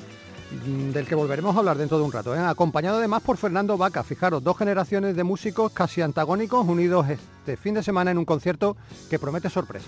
mm, 0.66 0.90
del 0.90 1.06
que 1.06 1.14
volveremos 1.14 1.54
a 1.54 1.60
hablar 1.60 1.78
dentro 1.78 1.98
de 1.98 2.04
un 2.04 2.10
rato, 2.10 2.34
¿eh? 2.34 2.40
acompañado 2.40 2.98
además 2.98 3.22
por 3.22 3.36
Fernando 3.36 3.76
Vaca, 3.76 4.02
fijaros, 4.02 4.42
dos 4.42 4.58
generaciones 4.58 5.14
de 5.14 5.22
músicos 5.22 5.70
casi 5.70 6.02
antagónicos 6.02 6.66
unidos 6.66 7.06
este 7.08 7.56
fin 7.56 7.74
de 7.74 7.82
semana 7.84 8.10
en 8.10 8.18
un 8.18 8.24
concierto 8.24 8.76
que 9.08 9.20
promete 9.20 9.48
sorpresa. 9.48 9.86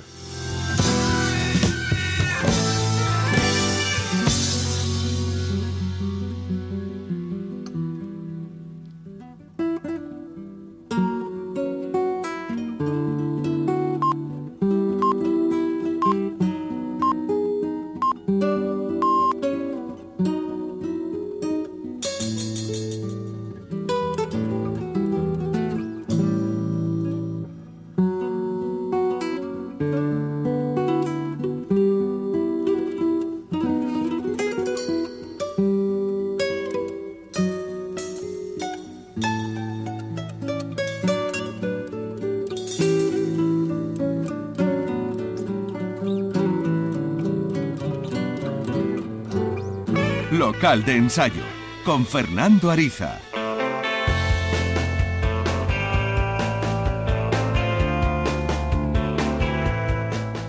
Local 50.62 50.84
de 50.84 50.96
ensayo 50.96 51.42
con 51.84 52.06
Fernando 52.06 52.70
Ariza. 52.70 53.18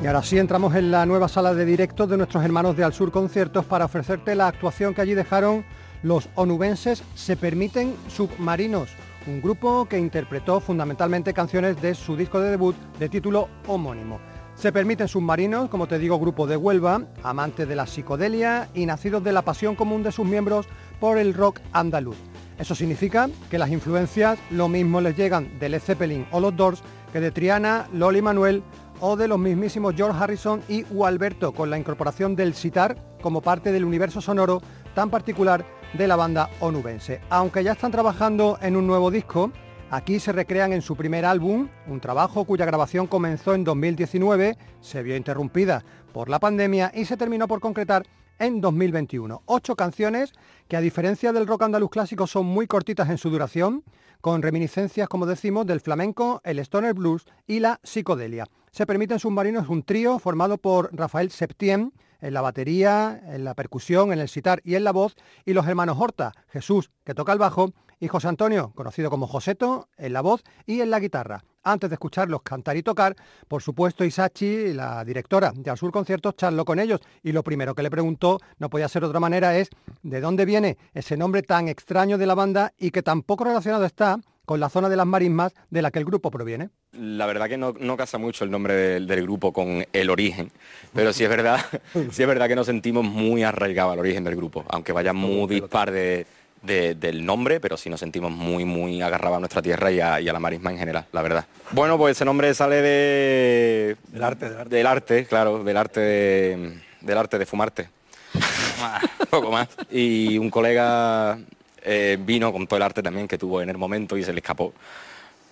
Y 0.04 0.06
ahora 0.06 0.21
sí 0.21 0.38
entramos 0.38 0.76
en 0.76 0.91
la 0.91 1.08
nueva 1.08 1.28
sala 1.28 1.56
de 1.56 1.65
directo 1.65 2.06
de 2.06 2.17
nuestros 2.17 2.45
hermanos 2.45 2.78
de 2.78 2.84
Al 2.84 2.93
Sur 2.93 3.12
Conciertos 3.12 3.65
para 3.65 3.86
ofrecerte 3.86 4.36
la 4.36 4.45
actuación 4.45 4.93
que 4.93 5.02
allí 5.02 5.15
dejaron 5.15 5.65
los 6.04 6.30
onubenses 6.36 7.04
Se 7.15 7.36
Permiten 7.36 7.95
Submarinos, 8.08 8.91
un 9.26 9.41
grupo 9.41 9.88
que 9.88 9.97
interpretó 9.97 10.60
fundamentalmente 10.60 11.34
canciones 11.34 11.82
de 11.82 11.95
su 11.95 12.15
disco 12.15 12.39
de 12.39 12.52
debut 12.52 12.76
de 12.99 13.10
título 13.10 13.49
homónimo. 13.65 14.19
Se 14.55 14.71
permiten 14.71 15.07
submarinos, 15.07 15.69
como 15.69 15.87
te 15.87 15.99
digo, 15.99 16.19
grupo 16.19 16.47
de 16.47 16.55
Huelva, 16.55 17.01
amantes 17.21 17.67
de 17.67 17.75
la 17.75 17.85
psicodelia 17.85 18.69
y 18.73 18.85
nacidos 18.85 19.23
de 19.23 19.33
la 19.33 19.41
pasión 19.41 19.75
común 19.75 20.03
de 20.03 20.11
sus 20.11 20.25
miembros 20.25 20.67
por 20.99 21.17
el 21.17 21.33
rock 21.33 21.59
andaluz. 21.73 22.15
Eso 22.57 22.75
significa 22.75 23.29
que 23.49 23.57
las 23.57 23.71
influencias 23.71 24.39
lo 24.51 24.69
mismo 24.69 25.01
les 25.01 25.17
llegan 25.17 25.59
de 25.59 25.69
Led 25.69 25.81
Zeppelin 25.81 26.27
o 26.31 26.39
los 26.39 26.55
Doors 26.55 26.81
que 27.11 27.19
de 27.19 27.31
Triana, 27.31 27.87
Loli 27.91 28.21
Manuel 28.21 28.63
o 29.01 29.17
de 29.17 29.27
los 29.27 29.39
mismísimos 29.39 29.95
George 29.95 30.17
Harrison 30.17 30.61
y 30.69 30.85
Alberto, 31.03 31.51
con 31.51 31.69
la 31.69 31.77
incorporación 31.77 32.35
del 32.35 32.53
sitar 32.53 32.95
como 33.21 33.41
parte 33.41 33.71
del 33.71 33.83
universo 33.83 34.21
sonoro 34.21 34.61
tan 34.95 35.09
particular 35.09 35.65
de 35.93 36.07
la 36.07 36.15
banda 36.15 36.49
onubense. 36.59 37.21
Aunque 37.29 37.63
ya 37.63 37.73
están 37.73 37.91
trabajando 37.91 38.57
en 38.61 38.77
un 38.77 38.87
nuevo 38.87 39.11
disco, 39.11 39.51
aquí 39.93 40.19
se 40.19 40.32
recrean 40.32 40.73
en 40.73 40.82
su 40.82 40.95
primer 40.95 41.23
álbum, 41.23 41.69
un 41.86 41.99
trabajo 41.99 42.45
cuya 42.45 42.65
grabación 42.65 43.06
comenzó 43.06 43.53
en 43.53 43.63
2019, 43.63 44.58
se 44.82 45.03
vio 45.03 45.15
interrumpida 45.15 45.86
por 46.12 46.29
la 46.29 46.39
pandemia 46.39 46.91
y 46.95 47.06
se 47.06 47.15
terminó 47.15 47.47
por 47.47 47.60
concretar 47.60 48.03
en 48.39 48.60
2021. 48.60 49.43
Ocho 49.45 49.75
canciones 49.75 50.34
que 50.67 50.77
a 50.77 50.82
diferencia 50.82 51.32
del 51.32 51.45
rock 51.45 51.62
andaluz 51.62 51.91
clásico 51.91 52.25
son 52.25 52.47
muy 52.47 52.65
cortitas 52.65 53.08
en 53.12 53.19
su 53.19 53.29
duración, 53.29 53.84
con 54.19 54.41
reminiscencias, 54.41 55.08
como 55.08 55.27
decimos, 55.27 55.67
del 55.67 55.79
flamenco, 55.79 56.41
el 56.43 56.58
stoner 56.60 56.95
blues 56.95 57.25
y 57.45 57.60
la 57.60 57.79
psicodelia. 57.84 58.47
Se 58.71 58.88
permiten 58.88 59.19
submarinos 59.19 59.69
un 59.69 59.84
trío 59.84 60.17
formado 60.17 60.58
por 60.58 60.89
Rafael 60.95 61.29
Septien 61.29 61.93
en 62.19 62.34
la 62.34 62.41
batería, 62.41 63.21
en 63.27 63.43
la 63.43 63.53
percusión, 63.53 64.12
en 64.12 64.19
el 64.19 64.29
sitar 64.29 64.62
y 64.63 64.73
en 64.73 64.86
la 64.86 64.91
voz, 64.91 65.15
y 65.45 65.53
los 65.53 65.67
hermanos 65.67 65.97
Horta, 65.99 66.32
Jesús, 66.47 66.89
que 67.03 67.13
toca 67.13 67.34
el 67.34 67.38
bajo, 67.38 67.73
y 68.03 68.09
José 68.09 68.27
Antonio, 68.27 68.73
conocido 68.75 69.09
como 69.09 69.27
Joseto, 69.27 69.87
en 69.95 70.11
la 70.11 70.19
voz 70.19 70.43
y 70.65 70.81
en 70.81 70.89
la 70.89 70.99
guitarra. 70.99 71.41
Antes 71.63 71.89
de 71.89 71.93
escucharlos 71.93 72.41
cantar 72.41 72.75
y 72.75 72.83
tocar, 72.83 73.15
por 73.47 73.61
supuesto 73.61 74.03
Isachi, 74.03 74.73
la 74.73 75.05
directora 75.05 75.53
de 75.55 75.71
Azul 75.71 75.93
Conciertos, 75.93 76.35
charló 76.35 76.65
con 76.65 76.79
ellos 76.79 76.99
y 77.23 77.31
lo 77.31 77.43
primero 77.43 77.73
que 77.73 77.81
le 77.81 77.89
preguntó, 77.89 78.41
no 78.59 78.69
podía 78.69 78.89
ser 78.89 79.03
de 79.03 79.07
otra 79.07 79.21
manera, 79.21 79.57
es 79.57 79.69
de 80.01 80.19
dónde 80.19 80.43
viene 80.43 80.77
ese 80.93 81.15
nombre 81.15 81.43
tan 81.43 81.69
extraño 81.69 82.17
de 82.17 82.25
la 82.25 82.35
banda 82.35 82.73
y 82.77 82.91
que 82.91 83.03
tampoco 83.03 83.45
relacionado 83.45 83.85
está 83.85 84.19
con 84.43 84.59
la 84.59 84.67
zona 84.67 84.89
de 84.89 84.97
las 84.97 85.07
marismas 85.07 85.53
de 85.69 85.81
la 85.81 85.89
que 85.89 85.99
el 85.99 86.05
grupo 86.05 86.29
proviene. 86.29 86.71
La 86.91 87.25
verdad 87.25 87.47
que 87.47 87.57
no, 87.57 87.73
casa 87.95 88.17
mucho 88.17 88.43
el 88.43 88.51
nombre 88.51 88.73
del, 88.99 89.23
grupo 89.23 89.53
con 89.53 89.85
el 89.93 90.09
origen, 90.09 90.51
pero 90.93 91.13
sí 91.13 91.23
es 91.23 91.29
verdad, 91.29 91.61
sí 92.11 92.21
es 92.21 92.27
verdad 92.27 92.49
que 92.49 92.57
nos 92.57 92.65
sentimos 92.65 93.05
muy 93.05 93.43
arraigados 93.43 93.93
al 93.93 93.99
origen 93.99 94.25
del 94.25 94.35
grupo, 94.35 94.65
aunque 94.67 94.91
vaya 94.91 95.13
muy 95.13 95.47
dispar 95.47 95.89
de, 95.89 96.27
del 96.63 97.26
nombre, 97.26 97.60
pero 97.60 97.76
sí 97.76 97.89
nos 97.89 97.99
sentimos 97.99 98.32
muy, 98.32 98.63
muy 98.63 99.02
agarrados 99.02 99.38
a 99.38 99.39
nuestra 99.39 99.62
tierra 99.62 99.91
y 99.91 99.99
a, 99.99 100.19
la 100.19 100.39
marisma 100.39 100.71
en 100.71 100.78
general, 100.78 101.06
la 101.12 101.21
verdad. 101.21 101.45
Bueno, 101.71 101.97
pues 101.97 102.17
ese 102.17 102.26
nombre 102.26 102.54
sale 102.54 102.82
de... 102.82 103.97
Del 104.08 104.23
arte, 104.23 104.49
del 104.49 104.88
arte. 104.88 105.26
claro, 105.26 105.63
del 105.63 105.78
arte 105.78 105.99
de, 105.99 106.80
del 107.02 107.17
arte 107.17 107.38
de 107.38 107.45
fumarte. 107.45 107.89
poco 109.30 109.52
más. 109.52 109.67
Y 109.91 110.38
un 110.38 110.49
colega 110.49 111.38
eh, 111.84 112.17
vino 112.19 112.52
con 112.54 112.65
todo 112.65 112.78
el 112.78 112.84
arte 112.84 113.04
también 113.04 113.28
que 113.28 113.38
tuvo 113.38 113.62
en 113.62 113.69
el 113.69 113.78
momento 113.78 114.17
y 114.17 114.23
se 114.23 114.32
le 114.32 114.39
escapó. 114.39 114.73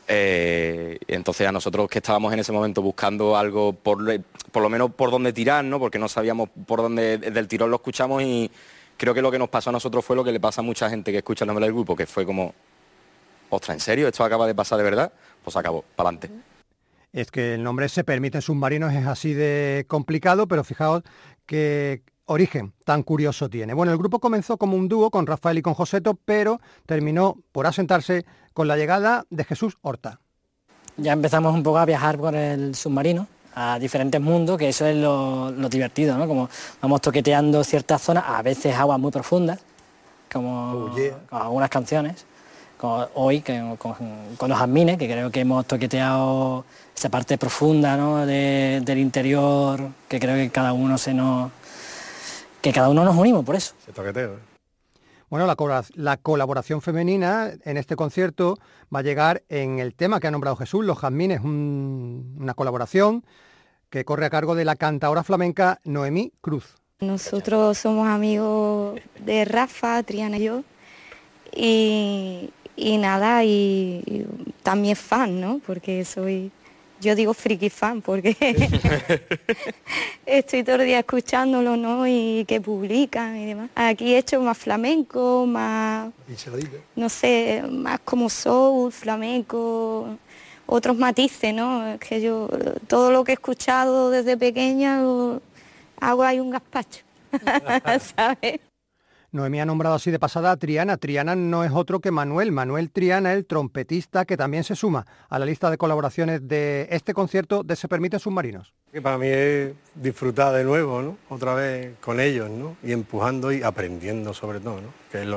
Eh, 0.07 0.97
entonces 1.07 1.47
a 1.47 1.51
nosotros 1.51 1.89
que 1.89 1.99
estábamos 1.99 2.33
en 2.33 2.39
ese 2.39 2.51
momento 2.51 2.81
buscando 2.81 3.37
algo 3.37 3.73
por, 3.73 3.99
por 4.51 4.61
lo 4.63 4.69
menos 4.69 4.91
por 4.91 5.11
dónde 5.11 5.31
tirar, 5.31 5.63
¿no? 5.63 5.79
porque 5.79 5.99
no 5.99 6.09
sabíamos 6.09 6.49
por 6.65 6.81
dónde 6.81 7.17
del 7.17 7.47
tirón 7.47 7.69
lo 7.69 7.77
escuchamos 7.77 8.21
y 8.23 8.51
creo 9.01 9.15
que 9.15 9.21
lo 9.23 9.31
que 9.31 9.39
nos 9.39 9.49
pasó 9.49 9.71
a 9.71 9.73
nosotros 9.73 10.05
fue 10.05 10.15
lo 10.15 10.23
que 10.23 10.31
le 10.31 10.39
pasa 10.39 10.61
a 10.61 10.63
mucha 10.63 10.87
gente 10.87 11.11
que 11.11 11.17
escucha 11.17 11.43
el 11.43 11.47
nombre 11.47 11.65
del 11.65 11.73
grupo, 11.73 11.95
que 11.95 12.05
fue 12.05 12.23
como, 12.23 12.53
ostras, 13.49 13.75
¿en 13.75 13.79
serio? 13.79 14.07
¿Esto 14.07 14.23
acaba 14.23 14.45
de 14.45 14.53
pasar 14.53 14.77
de 14.77 14.83
verdad? 14.83 15.11
Pues 15.43 15.55
acabó, 15.55 15.83
para 15.95 16.09
adelante. 16.09 16.29
Es 17.11 17.31
que 17.31 17.55
el 17.55 17.63
nombre 17.63 17.89
se 17.89 18.03
permite 18.03 18.37
en 18.37 18.43
submarinos 18.43 18.93
es 18.93 19.07
así 19.07 19.33
de 19.33 19.85
complicado, 19.87 20.47
pero 20.47 20.63
fijaos 20.63 21.01
que 21.47 22.03
origen 22.25 22.73
tan 22.85 23.01
curioso 23.01 23.49
tiene. 23.49 23.73
Bueno, 23.73 23.91
el 23.91 23.97
grupo 23.97 24.19
comenzó 24.19 24.57
como 24.57 24.77
un 24.77 24.87
dúo 24.87 25.09
con 25.09 25.25
Rafael 25.25 25.57
y 25.57 25.63
con 25.63 25.73
Joseto, 25.73 26.13
pero 26.13 26.61
terminó 26.85 27.37
por 27.51 27.65
asentarse 27.65 28.23
con 28.53 28.67
la 28.67 28.77
llegada 28.77 29.25
de 29.31 29.43
Jesús 29.45 29.79
Horta. 29.81 30.19
Ya 30.97 31.13
empezamos 31.13 31.55
un 31.55 31.63
poco 31.63 31.79
a 31.79 31.85
viajar 31.85 32.19
por 32.19 32.35
el 32.35 32.75
submarino, 32.75 33.27
a 33.55 33.79
diferentes 33.79 34.19
mundos, 34.21 34.57
que 34.57 34.69
eso 34.69 34.85
es 34.85 34.95
lo, 34.95 35.51
divertido, 35.69 36.17
¿no? 36.17 36.27
Como 36.27 36.49
vamos 36.81 37.01
toqueteando 37.01 37.63
ciertas 37.63 38.01
zonas, 38.01 38.23
a 38.27 38.41
veces 38.41 38.75
aguas 38.75 38.99
muy 38.99 39.11
profundas, 39.11 39.59
como, 40.31 40.91
oh, 41.31 41.35
algunas 41.35 41.69
canciones, 41.69 42.25
como 42.77 43.07
hoy 43.15 43.41
con, 43.41 44.49
los 44.49 44.59
admines, 44.59 44.97
que 44.97 45.07
creo 45.07 45.29
que 45.29 45.41
hemos 45.41 45.65
toqueteado 45.65 46.65
esa 46.95 47.09
parte 47.09 47.37
profunda 47.37 47.97
¿no? 47.97 48.25
del 48.25 48.97
interior, 48.97 49.89
que 50.07 50.19
creo 50.19 50.35
que 50.35 50.49
cada 50.49 50.73
uno 50.73 50.97
se 50.97 51.13
nos 51.13 51.51
que 52.61 52.71
cada 52.71 52.89
uno 52.89 53.03
nos 53.03 53.15
unimos 53.15 53.43
por 53.43 53.55
eso. 53.55 53.73
¿eh? 53.87 54.50
Bueno, 55.31 55.47
la, 55.95 56.17
colaboración 56.17 56.81
femenina 56.81 57.53
en 57.63 57.77
este 57.77 57.95
concierto 57.95 58.57
va 58.93 58.99
a 58.99 59.01
llegar 59.01 59.43
en 59.47 59.79
el 59.79 59.95
tema 59.95 60.19
que 60.19 60.27
ha 60.27 60.31
nombrado 60.31 60.57
Jesús, 60.57 60.83
Los 60.83 60.99
Jazmines, 60.99 61.39
una 61.39 62.53
colaboración 62.53 63.23
que 63.89 64.03
corre 64.03 64.25
a 64.25 64.29
cargo 64.29 64.55
de 64.55 64.65
la 64.65 64.75
cantadora 64.75 65.23
flamenca 65.23 65.79
Noemí 65.85 66.33
Cruz. 66.41 66.75
Nosotros 66.99 67.77
somos 67.77 68.09
amigos 68.09 68.99
de 69.23 69.45
Rafa, 69.45 70.03
Triana 70.03 70.37
y 70.37 70.43
yo, 70.43 70.63
y, 71.55 72.97
nada, 72.97 73.45
y, 73.45 74.27
también 74.63 74.97
fan, 74.97 75.39
¿no? 75.39 75.61
Porque 75.65 76.03
soy 76.03 76.51
yo 77.01 77.15
digo 77.15 77.33
friki 77.33 77.69
fan 77.69 78.01
porque 78.01 78.37
estoy 80.25 80.63
todo 80.63 80.75
el 80.77 80.85
día 80.85 80.99
escuchándolo, 80.99 81.75
¿no? 81.75 82.07
Y 82.07 82.45
que 82.47 82.61
publican 82.61 83.35
y 83.35 83.45
demás. 83.47 83.69
Aquí 83.75 84.13
he 84.13 84.19
hecho 84.19 84.39
más 84.39 84.57
flamenco, 84.57 85.45
más, 85.47 86.11
no 86.95 87.09
sé, 87.09 87.63
más 87.69 87.99
como 88.05 88.29
soul, 88.29 88.91
flamenco, 88.91 90.17
otros 90.67 90.95
matices, 90.95 91.53
¿no? 91.53 91.97
que 91.99 92.21
yo 92.21 92.47
todo 92.87 93.11
lo 93.11 93.23
que 93.23 93.31
he 93.31 93.35
escuchado 93.35 94.11
desde 94.11 94.37
pequeña 94.37 95.01
hago 95.99 96.23
ahí 96.23 96.39
un 96.39 96.51
gazpacho, 96.51 97.01
¿sabes? 98.15 98.59
Noemí 99.33 99.61
ha 99.61 99.65
nombrado 99.65 99.95
así 99.95 100.11
de 100.11 100.19
pasada 100.19 100.51
a 100.51 100.57
Triana. 100.57 100.97
Triana 100.97 101.37
no 101.37 101.63
es 101.63 101.71
otro 101.71 102.01
que 102.01 102.11
Manuel. 102.11 102.51
Manuel 102.51 102.91
Triana, 102.91 103.31
el 103.31 103.45
trompetista 103.45 104.25
que 104.25 104.35
también 104.35 104.65
se 104.65 104.75
suma 104.75 105.05
a 105.29 105.39
la 105.39 105.45
lista 105.45 105.69
de 105.69 105.77
colaboraciones 105.77 106.49
de 106.49 106.89
este 106.91 107.13
concierto 107.13 107.63
de 107.63 107.77
Se 107.77 107.87
Permite 107.87 108.19
Submarinos. 108.19 108.73
Que 108.91 109.01
para 109.01 109.17
mí 109.17 109.27
es 109.27 109.71
disfrutar 109.95 110.53
de 110.53 110.65
nuevo, 110.65 111.01
¿no? 111.01 111.17
Otra 111.29 111.53
vez 111.53 111.97
con 112.01 112.19
ellos, 112.19 112.49
¿no? 112.49 112.75
Y 112.83 112.91
empujando 112.91 113.53
y 113.53 113.63
aprendiendo 113.63 114.33
sobre 114.33 114.59
todo, 114.59 114.81
¿no? 114.81 114.89
Que 115.09 115.21
es 115.21 115.27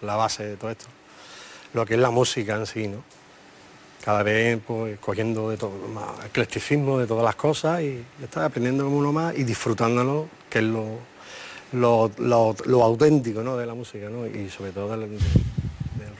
la 0.00 0.16
base 0.16 0.46
de 0.46 0.56
todo 0.56 0.70
esto. 0.70 0.86
Lo 1.74 1.84
que 1.84 1.94
es 1.94 2.00
la 2.00 2.10
música 2.10 2.56
en 2.56 2.64
sí, 2.64 2.88
¿no? 2.88 3.04
Cada 4.02 4.22
vez 4.22 4.60
pues, 4.66 4.98
cogiendo 4.98 5.50
de 5.50 5.58
todo, 5.58 5.72
más 5.92 6.24
eclecticismo 6.24 6.98
de 6.98 7.06
todas 7.06 7.22
las 7.22 7.36
cosas 7.36 7.82
y 7.82 8.02
aprendiendo 8.34 8.88
uno 8.88 9.12
más 9.12 9.36
y 9.36 9.44
disfrutándolo, 9.44 10.26
que 10.48 10.60
es 10.60 10.64
lo, 10.64 11.11
lo, 11.72 12.10
lo, 12.18 12.82
auténtico 12.82 13.42
¿no? 13.42 13.56
de 13.56 13.66
la 13.66 13.74
música 13.74 14.08
¿no? 14.08 14.26
y 14.26 14.48
sobre 14.48 14.72
todo 14.72 14.96
del, 14.96 15.18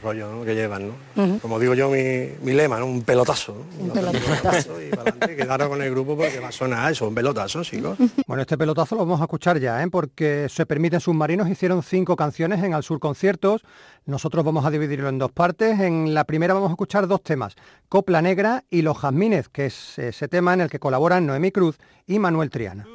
rollo 0.02 0.30
¿no? 0.32 0.44
que 0.44 0.54
llevan. 0.54 0.92
¿no? 1.14 1.38
Como 1.40 1.58
digo 1.58 1.74
yo, 1.74 1.88
mi, 1.88 2.28
mi 2.42 2.52
lema, 2.52 2.78
¿no? 2.78 2.86
un 2.86 3.02
pelotazo. 3.02 3.56
Un 3.78 3.90
pelotazo. 3.90 4.82
y 4.82 4.90
para 4.90 5.02
adelante, 5.02 5.36
quedaron 5.36 5.68
con 5.68 5.82
el 5.82 5.90
grupo 5.90 6.16
porque 6.16 6.40
va 6.40 6.48
a 6.48 6.52
sonar 6.52 6.92
eso, 6.92 7.08
un 7.08 7.14
pelotazo, 7.14 7.62
chicos. 7.62 7.98
Bueno, 8.26 8.42
este 8.42 8.58
pelotazo 8.58 8.96
lo 8.96 9.02
vamos 9.02 9.20
a 9.20 9.24
escuchar 9.24 9.58
ya, 9.60 9.82
¿eh? 9.82 9.88
porque 9.90 10.48
se 10.48 10.66
permiten 10.66 11.00
submarinos, 11.00 11.48
hicieron 11.48 11.82
cinco 11.82 12.16
canciones 12.16 12.62
en 12.62 12.74
Al 12.74 12.82
Sur 12.82 12.98
Conciertos. 12.98 13.62
Nosotros 14.04 14.44
vamos 14.44 14.64
a 14.64 14.70
dividirlo 14.70 15.08
en 15.08 15.18
dos 15.18 15.30
partes. 15.30 15.78
En 15.80 16.14
la 16.14 16.24
primera 16.24 16.54
vamos 16.54 16.70
a 16.70 16.72
escuchar 16.72 17.06
dos 17.06 17.22
temas, 17.22 17.54
Copla 17.88 18.22
Negra 18.22 18.64
y 18.70 18.82
Los 18.82 18.98
Jazmines, 18.98 19.48
que 19.48 19.66
es 19.66 19.98
ese 19.98 20.28
tema 20.28 20.54
en 20.54 20.62
el 20.62 20.70
que 20.70 20.78
colaboran 20.78 21.26
Noemí 21.26 21.52
Cruz 21.52 21.78
y 22.06 22.18
Manuel 22.18 22.50
Triana. 22.50 22.86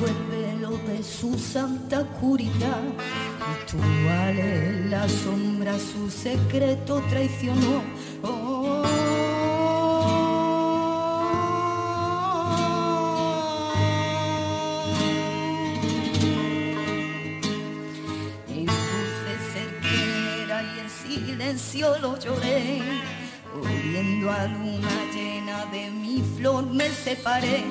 De 0.00 1.02
su 1.02 1.38
santa 1.38 2.00
oscuridad. 2.00 2.82
Y 3.72 4.88
la 4.88 5.08
sombra 5.08 5.74
su 5.78 6.10
secreto 6.10 7.02
traicionó. 7.08 7.82
Oh, 8.22 8.82
y 18.48 18.52
y 18.52 18.66
en 20.80 20.90
silencio 20.90 21.98
lo 21.98 22.18
lloré. 22.18 22.82
Oliendo 23.62 24.30
a 24.30 24.46
luna 24.46 24.88
llena 25.14 25.66
de 25.66 25.90
mi 25.90 26.22
flor 26.36 26.66
me 26.66 26.88
separé. 26.90 27.64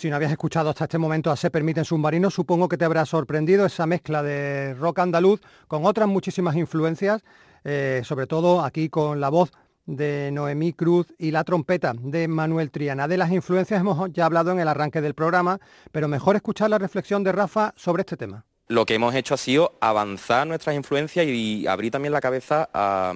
Si 0.00 0.08
no 0.08 0.16
habías 0.16 0.32
escuchado 0.32 0.70
hasta 0.70 0.84
este 0.84 0.96
momento 0.96 1.30
a 1.30 1.36
Se 1.36 1.50
Permiten 1.50 1.84
Submarinos, 1.84 2.32
supongo 2.32 2.70
que 2.70 2.78
te 2.78 2.86
habrá 2.86 3.04
sorprendido 3.04 3.66
esa 3.66 3.84
mezcla 3.84 4.22
de 4.22 4.72
rock 4.72 5.00
andaluz 5.00 5.42
con 5.68 5.84
otras 5.84 6.08
muchísimas 6.08 6.56
influencias, 6.56 7.22
eh, 7.64 8.00
sobre 8.02 8.26
todo 8.26 8.64
aquí 8.64 8.88
con 8.88 9.20
la 9.20 9.28
voz 9.28 9.52
de 9.84 10.30
Noemí 10.32 10.72
Cruz 10.72 11.08
y 11.18 11.32
la 11.32 11.44
trompeta 11.44 11.92
de 11.94 12.28
Manuel 12.28 12.70
Triana. 12.70 13.08
De 13.08 13.18
las 13.18 13.30
influencias 13.30 13.78
hemos 13.78 14.10
ya 14.10 14.24
hablado 14.24 14.52
en 14.52 14.60
el 14.60 14.68
arranque 14.68 15.02
del 15.02 15.12
programa, 15.12 15.60
pero 15.92 16.08
mejor 16.08 16.34
escuchar 16.34 16.70
la 16.70 16.78
reflexión 16.78 17.22
de 17.22 17.32
Rafa 17.32 17.74
sobre 17.76 18.00
este 18.00 18.16
tema. 18.16 18.46
Lo 18.68 18.86
que 18.86 18.94
hemos 18.94 19.14
hecho 19.14 19.34
ha 19.34 19.36
sido 19.36 19.74
avanzar 19.80 20.46
nuestras 20.46 20.76
influencias 20.76 21.26
y 21.26 21.66
abrir 21.66 21.90
también 21.90 22.12
la 22.12 22.22
cabeza 22.22 22.70
a, 22.72 23.12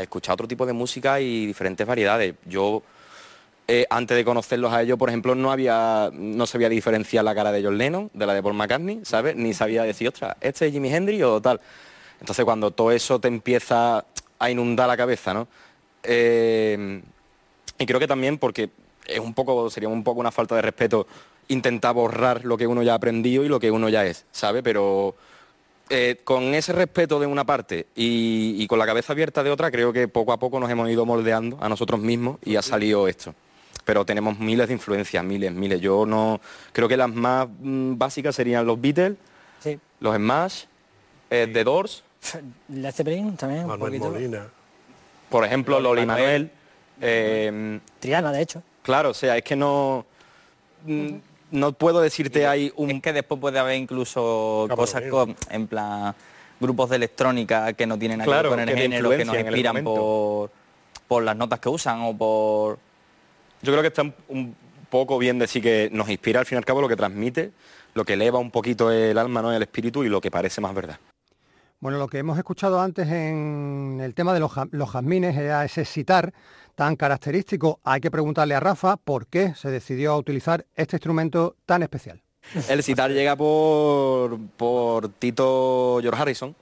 escuchar 0.00 0.34
otro 0.34 0.46
tipo 0.46 0.66
de 0.66 0.72
música 0.72 1.18
y 1.18 1.46
diferentes 1.46 1.84
variedades. 1.84 2.34
Yo, 2.44 2.82
eh, 3.68 3.86
antes 3.90 4.16
de 4.16 4.24
conocerlos 4.24 4.72
a 4.72 4.82
ellos, 4.82 4.98
por 4.98 5.08
ejemplo, 5.08 5.34
no 5.34 5.52
había, 5.52 6.10
no 6.12 6.46
sabía 6.46 6.68
diferenciar 6.68 7.24
la 7.24 7.34
cara 7.34 7.52
de 7.52 7.62
John 7.62 7.78
Lennon 7.78 8.10
de 8.12 8.26
la 8.26 8.34
de 8.34 8.42
Paul 8.42 8.54
McCartney, 8.54 9.00
¿sabes? 9.04 9.36
Ni 9.36 9.54
sabía 9.54 9.82
decir, 9.84 10.08
ostras, 10.08 10.36
este 10.40 10.66
es 10.66 10.72
Jimi 10.72 10.92
Hendrix 10.92 11.22
o 11.24 11.40
tal. 11.40 11.60
Entonces 12.20 12.44
cuando 12.44 12.70
todo 12.70 12.92
eso 12.92 13.20
te 13.20 13.28
empieza 13.28 14.04
a 14.38 14.50
inundar 14.50 14.88
la 14.88 14.96
cabeza, 14.96 15.32
¿no? 15.32 15.48
Eh, 16.02 17.00
y 17.78 17.86
creo 17.86 18.00
que 18.00 18.08
también 18.08 18.38
porque 18.38 18.70
es 19.06 19.18
un 19.18 19.34
poco, 19.34 19.70
sería 19.70 19.88
un 19.88 20.04
poco 20.04 20.20
una 20.20 20.30
falta 20.30 20.54
de 20.54 20.62
respeto 20.62 21.06
intentar 21.48 21.94
borrar 21.94 22.44
lo 22.44 22.56
que 22.56 22.66
uno 22.66 22.82
ya 22.82 22.92
ha 22.92 22.96
aprendido 22.96 23.44
y 23.44 23.48
lo 23.48 23.60
que 23.60 23.70
uno 23.70 23.88
ya 23.88 24.04
es, 24.06 24.24
¿sabe? 24.32 24.62
Pero 24.62 25.14
eh, 25.90 26.20
con 26.24 26.54
ese 26.54 26.72
respeto 26.72 27.20
de 27.20 27.26
una 27.26 27.44
parte 27.44 27.86
y, 27.94 28.66
con 28.66 28.78
la 28.78 28.86
cabeza 28.86 29.12
abierta 29.12 29.42
de 29.42 29.50
otra, 29.50 29.70
creo 29.70 29.92
que 29.92 30.08
poco 30.08 30.32
a 30.32 30.38
poco 30.38 30.58
nos 30.58 30.70
hemos 30.70 30.88
ido 30.88 31.04
moldeando 31.04 31.58
a 31.60 31.68
nosotros 31.68 32.00
mismos 32.00 32.38
y 32.44 32.56
ha 32.56 32.62
salido 32.62 33.08
esto. 33.08 33.34
Pero 33.84 34.04
tenemos 34.04 34.38
miles 34.38 34.68
de 34.68 34.74
influencias, 34.74 35.24
miles, 35.24 35.52
miles. 35.52 35.80
Yo 35.80 36.06
no 36.06 36.40
creo 36.72 36.88
que 36.88 36.96
las 36.96 37.12
más 37.12 37.48
mm, 37.48 37.98
básicas 37.98 38.34
serían 38.34 38.64
los 38.66 38.80
Beatles, 38.80 39.16
los 40.00 40.16
Smash, 40.16 40.64
eh, 41.30 41.50
The 41.52 41.64
Doors, 41.64 42.04
Led 42.68 42.92
Zeppelin 42.92 43.36
también. 43.36 43.66
Manuel 43.66 43.98
Molina 43.98 44.46
por 45.32 45.46
ejemplo, 45.46 45.80
Loli 45.80 46.04
Manuel. 46.04 46.50
Eh, 47.00 47.80
Triana, 47.98 48.30
de 48.30 48.42
hecho. 48.42 48.62
Claro, 48.82 49.10
o 49.10 49.14
sea, 49.14 49.36
es 49.36 49.42
que 49.42 49.56
no... 49.56 50.04
Mm, 50.84 51.14
no 51.52 51.72
puedo 51.72 52.00
decirte 52.00 52.46
hay 52.46 52.70
un... 52.76 52.90
Es 52.90 53.02
que 53.02 53.12
después 53.12 53.40
puede 53.40 53.58
haber 53.58 53.76
incluso 53.76 54.68
cosas 54.74 55.02
en 55.50 55.66
plan 55.66 56.14
grupos 56.60 56.90
de 56.90 56.96
electrónica 56.96 57.72
que 57.72 57.86
no 57.86 57.98
tienen 57.98 58.18
nada 58.18 58.30
que 58.30 58.36
ver 58.36 58.48
con 58.48 58.60
el 58.60 58.76
género, 58.76 59.10
que 59.10 59.24
nos 59.24 59.36
inspiran 59.36 59.82
por, 59.82 60.50
por 61.08 61.22
las 61.22 61.36
notas 61.36 61.58
que 61.58 61.68
usan 61.68 62.02
o 62.02 62.16
por... 62.16 62.78
Yo 63.62 63.72
creo 63.72 63.82
que 63.82 63.88
está 63.88 64.02
un 64.28 64.56
poco 64.90 65.18
bien 65.18 65.38
decir 65.38 65.62
que 65.62 65.88
nos 65.92 66.08
inspira 66.10 66.40
al 66.40 66.46
fin 66.46 66.56
y 66.56 66.58
al 66.58 66.64
cabo 66.64 66.80
lo 66.80 66.88
que 66.88 66.96
transmite, 66.96 67.52
lo 67.94 68.04
que 68.04 68.14
eleva 68.14 68.38
un 68.38 68.50
poquito 68.50 68.90
el 68.90 69.16
alma, 69.16 69.40
¿no? 69.40 69.52
el 69.52 69.62
espíritu 69.62 70.04
y 70.04 70.08
lo 70.08 70.20
que 70.20 70.30
parece 70.30 70.60
más 70.60 70.74
verdad. 70.74 70.98
Bueno, 71.80 71.98
lo 71.98 72.06
que 72.06 72.18
hemos 72.18 72.38
escuchado 72.38 72.80
antes 72.80 73.08
en 73.08 74.00
el 74.00 74.14
tema 74.14 74.34
de 74.34 74.40
los, 74.40 74.52
jazmines 74.52 75.36
era 75.36 75.64
ese 75.64 75.84
citar 75.84 76.32
tan 76.74 76.94
característico. 76.94 77.80
Hay 77.82 78.00
que 78.00 78.10
preguntarle 78.10 78.54
a 78.54 78.60
Rafa 78.60 78.96
por 78.96 79.26
qué 79.26 79.54
se 79.56 79.70
decidió 79.70 80.12
a 80.12 80.16
utilizar 80.16 80.64
este 80.76 80.96
instrumento 80.96 81.56
tan 81.66 81.82
especial. 81.82 82.20
El 82.68 82.82
citar 82.82 83.10
llega 83.10 83.34
por, 83.34 84.38
por 84.56 85.08
Tito 85.08 85.98
George 86.00 86.22
Harrison. 86.22 86.54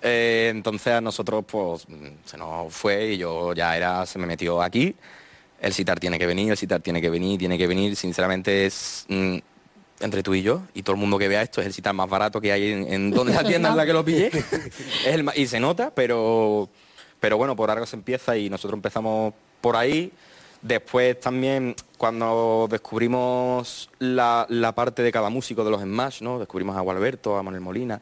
Eh, 0.00 0.48
entonces 0.50 0.94
a 0.94 1.00
nosotros 1.02 1.44
pues 1.46 1.86
se 2.24 2.38
nos 2.38 2.72
fue 2.72 3.08
y 3.08 3.18
yo 3.18 3.52
ya 3.52 3.76
era, 3.76 4.06
se 4.06 4.18
me 4.18 4.26
metió 4.26 4.62
aquí. 4.62 4.94
El 5.60 5.74
citar 5.74 6.00
tiene 6.00 6.18
que 6.18 6.26
venir, 6.26 6.50
el 6.50 6.56
citar 6.56 6.80
tiene 6.80 7.00
que 7.00 7.10
venir, 7.10 7.38
tiene 7.38 7.58
que 7.58 7.66
venir. 7.66 7.94
Sinceramente 7.94 8.66
es 8.66 9.04
mm, 9.08 9.38
entre 10.00 10.22
tú 10.22 10.34
y 10.34 10.42
yo, 10.42 10.62
y 10.74 10.82
todo 10.82 10.94
el 10.94 11.00
mundo 11.00 11.18
que 11.18 11.28
vea 11.28 11.42
esto, 11.42 11.60
es 11.60 11.66
el 11.66 11.74
citar 11.74 11.94
más 11.94 12.08
barato 12.08 12.40
que 12.40 12.52
hay 12.52 12.72
en, 12.72 13.10
donde 13.10 13.34
la 13.34 13.44
tienda 13.44 13.68
en 13.68 13.76
la 13.76 13.86
que 13.86 13.92
lo 13.92 14.04
pillé. 14.04 14.30
y 15.36 15.46
se 15.46 15.60
nota, 15.60 15.92
pero, 15.94 16.68
pero 17.20 17.36
bueno, 17.36 17.54
por 17.54 17.70
algo 17.70 17.86
se 17.86 17.96
empieza 17.96 18.36
y 18.36 18.48
nosotros 18.48 18.78
empezamos 18.78 19.34
por 19.60 19.76
ahí. 19.76 20.10
Después 20.62 21.18
también 21.20 21.74
cuando 21.96 22.66
descubrimos 22.70 23.90
la, 23.98 24.72
parte 24.74 25.02
de 25.02 25.12
cada 25.12 25.30
músico 25.30 25.64
de 25.64 25.70
los 25.70 25.82
Smash, 25.82 26.22
¿no? 26.22 26.38
Descubrimos 26.38 26.76
a 26.76 26.80
Gualberto, 26.80 27.36
a 27.36 27.42
Manuel 27.42 27.62
Molina. 27.62 28.00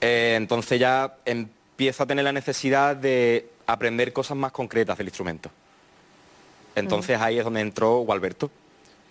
Eh, 0.00 0.34
entonces 0.36 0.78
ya 0.78 1.16
empiezo 1.24 2.02
a 2.02 2.06
tener 2.06 2.24
la 2.24 2.32
necesidad 2.32 2.96
de 2.96 3.50
aprender 3.66 4.12
cosas 4.12 4.36
más 4.36 4.52
concretas 4.52 4.96
del 4.96 5.08
instrumento. 5.08 5.50
Entonces 6.74 7.20
ahí 7.20 7.38
es 7.38 7.44
donde 7.44 7.60
entró 7.60 7.98
Gualberto 7.98 8.50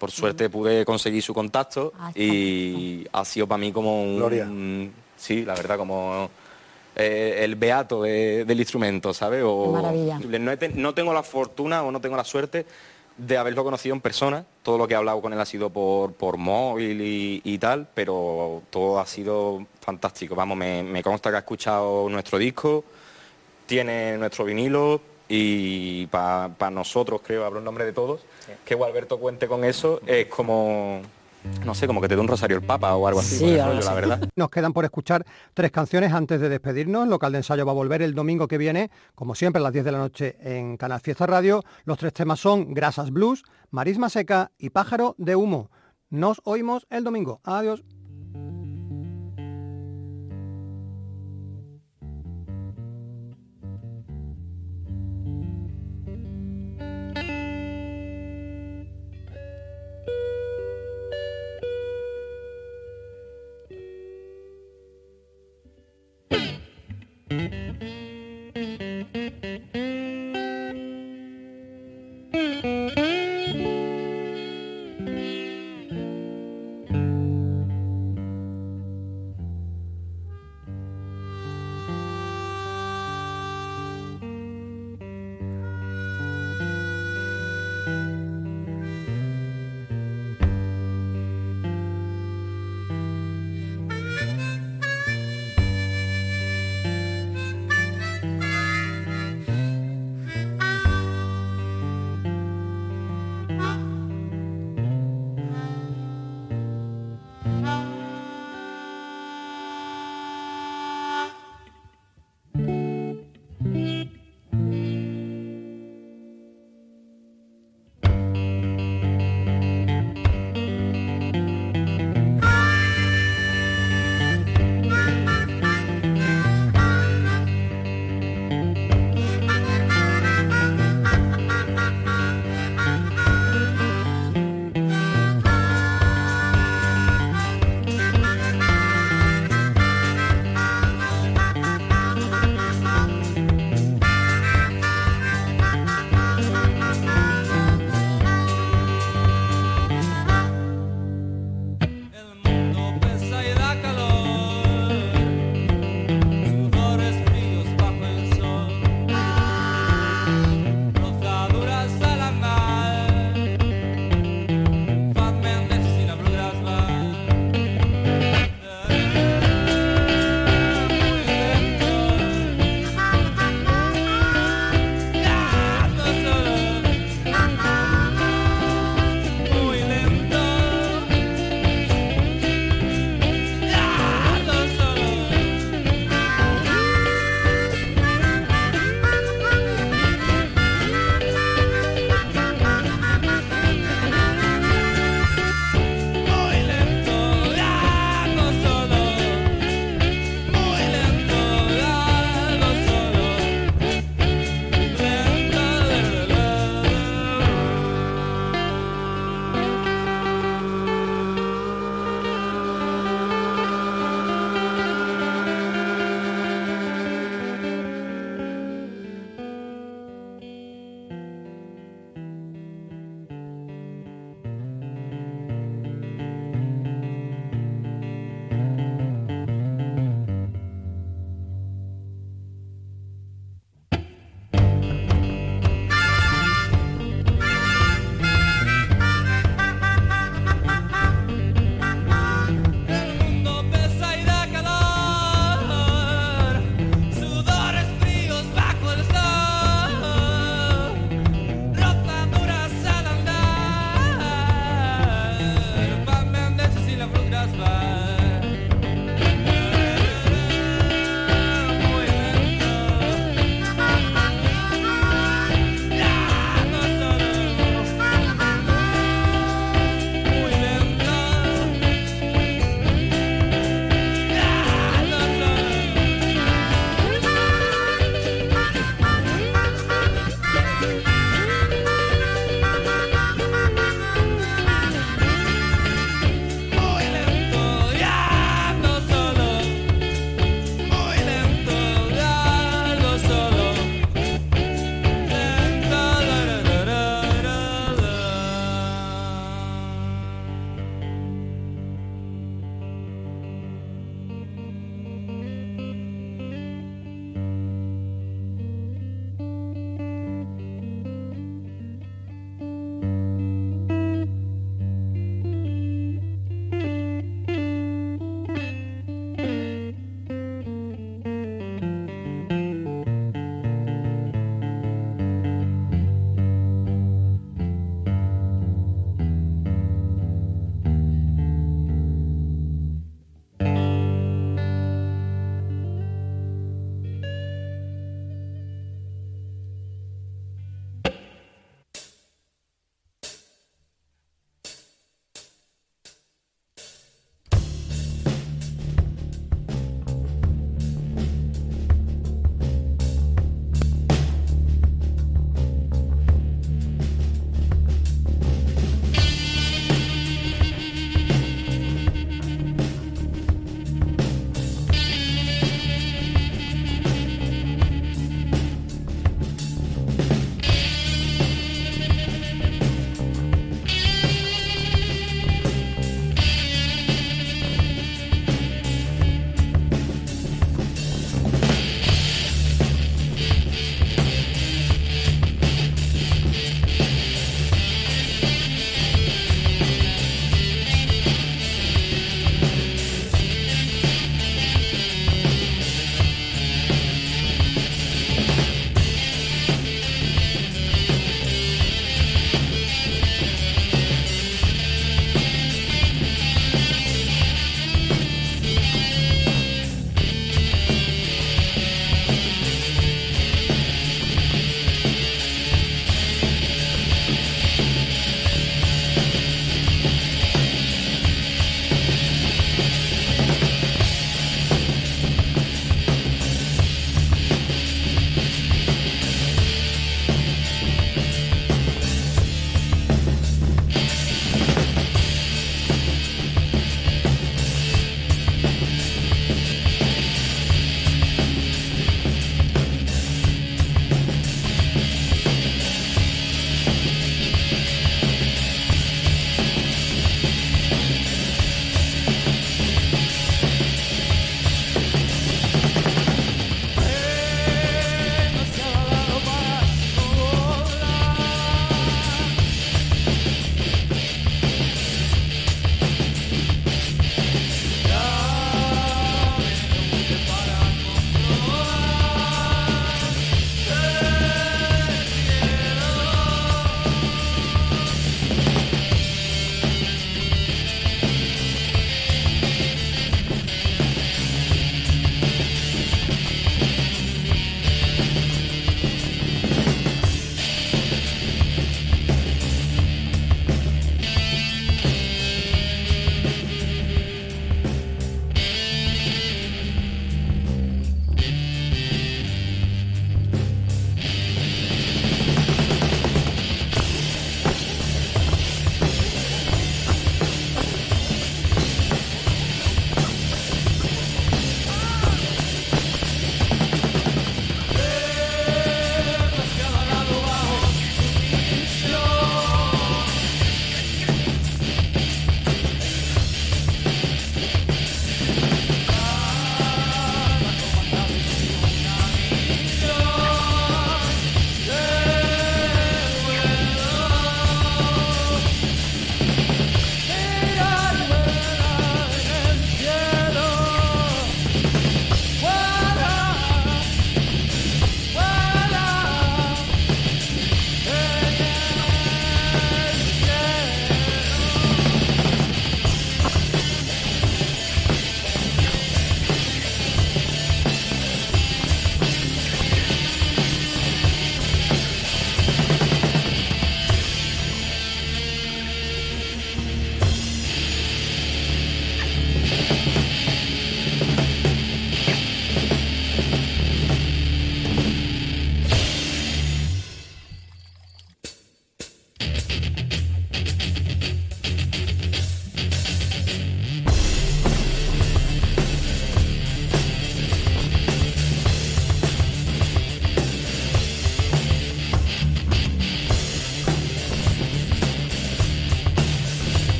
por 0.00 0.10
suerte 0.10 0.48
pude 0.48 0.84
conseguir 0.84 1.22
su 1.22 1.34
contacto 1.34 1.92
ah, 1.98 2.10
y 2.14 3.06
ha 3.12 3.24
sido 3.24 3.46
para 3.46 3.58
mí 3.58 3.70
como 3.70 4.02
un... 4.02 4.92
Sí, 5.16 5.44
la 5.44 5.54
verdad, 5.54 5.76
como 5.76 6.30
eh, 6.96 7.40
el 7.40 7.54
beato 7.56 8.02
del 8.02 8.58
instrumento, 8.58 9.12
¿sabes? 9.12 9.42
O, 9.44 9.70
Maravilla. 9.72 10.18
No, 10.74 10.94
tengo 10.94 11.12
la 11.12 11.22
fortuna 11.22 11.82
o 11.82 11.92
no 11.92 12.00
tengo 12.00 12.16
la 12.16 12.24
suerte 12.24 12.64
de 13.18 13.36
haberlo 13.36 13.62
conocido 13.62 13.94
en 13.94 14.00
persona. 14.00 14.46
Todo 14.62 14.78
lo 14.78 14.88
que 14.88 14.94
he 14.94 14.96
hablado 14.96 15.20
con 15.20 15.34
él 15.34 15.40
ha 15.40 15.44
sido 15.44 15.68
por, 15.68 16.14
por 16.14 16.38
móvil 16.38 17.02
y, 17.44 17.58
tal, 17.58 17.86
pero 17.92 18.62
todo 18.70 18.98
ha 18.98 19.04
sido 19.04 19.66
fantástico. 19.82 20.34
Vamos, 20.34 20.56
me, 20.56 21.02
consta 21.02 21.28
que 21.28 21.36
ha 21.36 21.40
escuchado 21.40 22.08
nuestro 22.08 22.38
disco, 22.38 22.84
tiene 23.66 24.16
nuestro 24.16 24.46
vinilo 24.46 25.02
y 25.32 26.06
para 26.08 26.70
nosotros, 26.72 27.20
creo, 27.24 27.44
hablo 27.44 27.60
en 27.60 27.64
nombre 27.64 27.84
de 27.84 27.92
todos, 27.92 28.20
que 28.64 28.74
Gualberto 28.74 29.18
cuente 29.18 29.46
con 29.46 29.64
eso 29.64 30.00
es 30.06 30.26
como 30.26 31.02
no 31.64 31.74
sé, 31.74 31.86
como 31.86 32.00
que 32.00 32.08
te 32.08 32.16
dé 32.16 32.20
un 32.20 32.28
rosario 32.28 32.56
el 32.56 32.62
Papa 32.62 32.94
o 32.94 33.06
algo 33.06 33.20
así. 33.20 33.36
Sí, 33.36 33.56
la 33.56 33.94
verdad. 33.94 34.28
Nos 34.36 34.50
quedan 34.50 34.72
por 34.72 34.84
escuchar 34.84 35.24
tres 35.54 35.70
canciones 35.70 36.12
antes 36.12 36.40
de 36.40 36.48
despedirnos. 36.48 37.08
Local 37.08 37.32
de 37.32 37.38
ensayo 37.38 37.64
va 37.64 37.72
a 37.72 37.74
volver 37.74 38.02
el 38.02 38.14
domingo 38.14 38.46
que 38.46 38.58
viene, 38.58 38.90
como 39.14 39.34
siempre, 39.34 39.60
a 39.60 39.62
las 39.62 39.72
10 39.72 39.84
de 39.84 39.92
la 39.92 39.98
noche 39.98 40.36
en 40.40 40.76
Canal 40.76 41.00
Fiesta 41.00 41.26
Radio. 41.26 41.62
Los 41.84 41.98
tres 41.98 42.12
temas 42.12 42.40
son 42.40 42.74
Grasas 42.74 43.10
Blues, 43.10 43.44
Marisma 43.70 44.10
Seca 44.10 44.50
y 44.58 44.70
Pájaro 44.70 45.14
de 45.16 45.36
Humo. 45.36 45.70
Nos 46.10 46.40
oímos 46.44 46.86
el 46.90 47.04
domingo. 47.04 47.40
Adiós. 47.44 47.82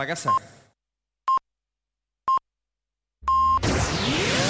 Para 0.00 0.06
casa. 0.06 0.49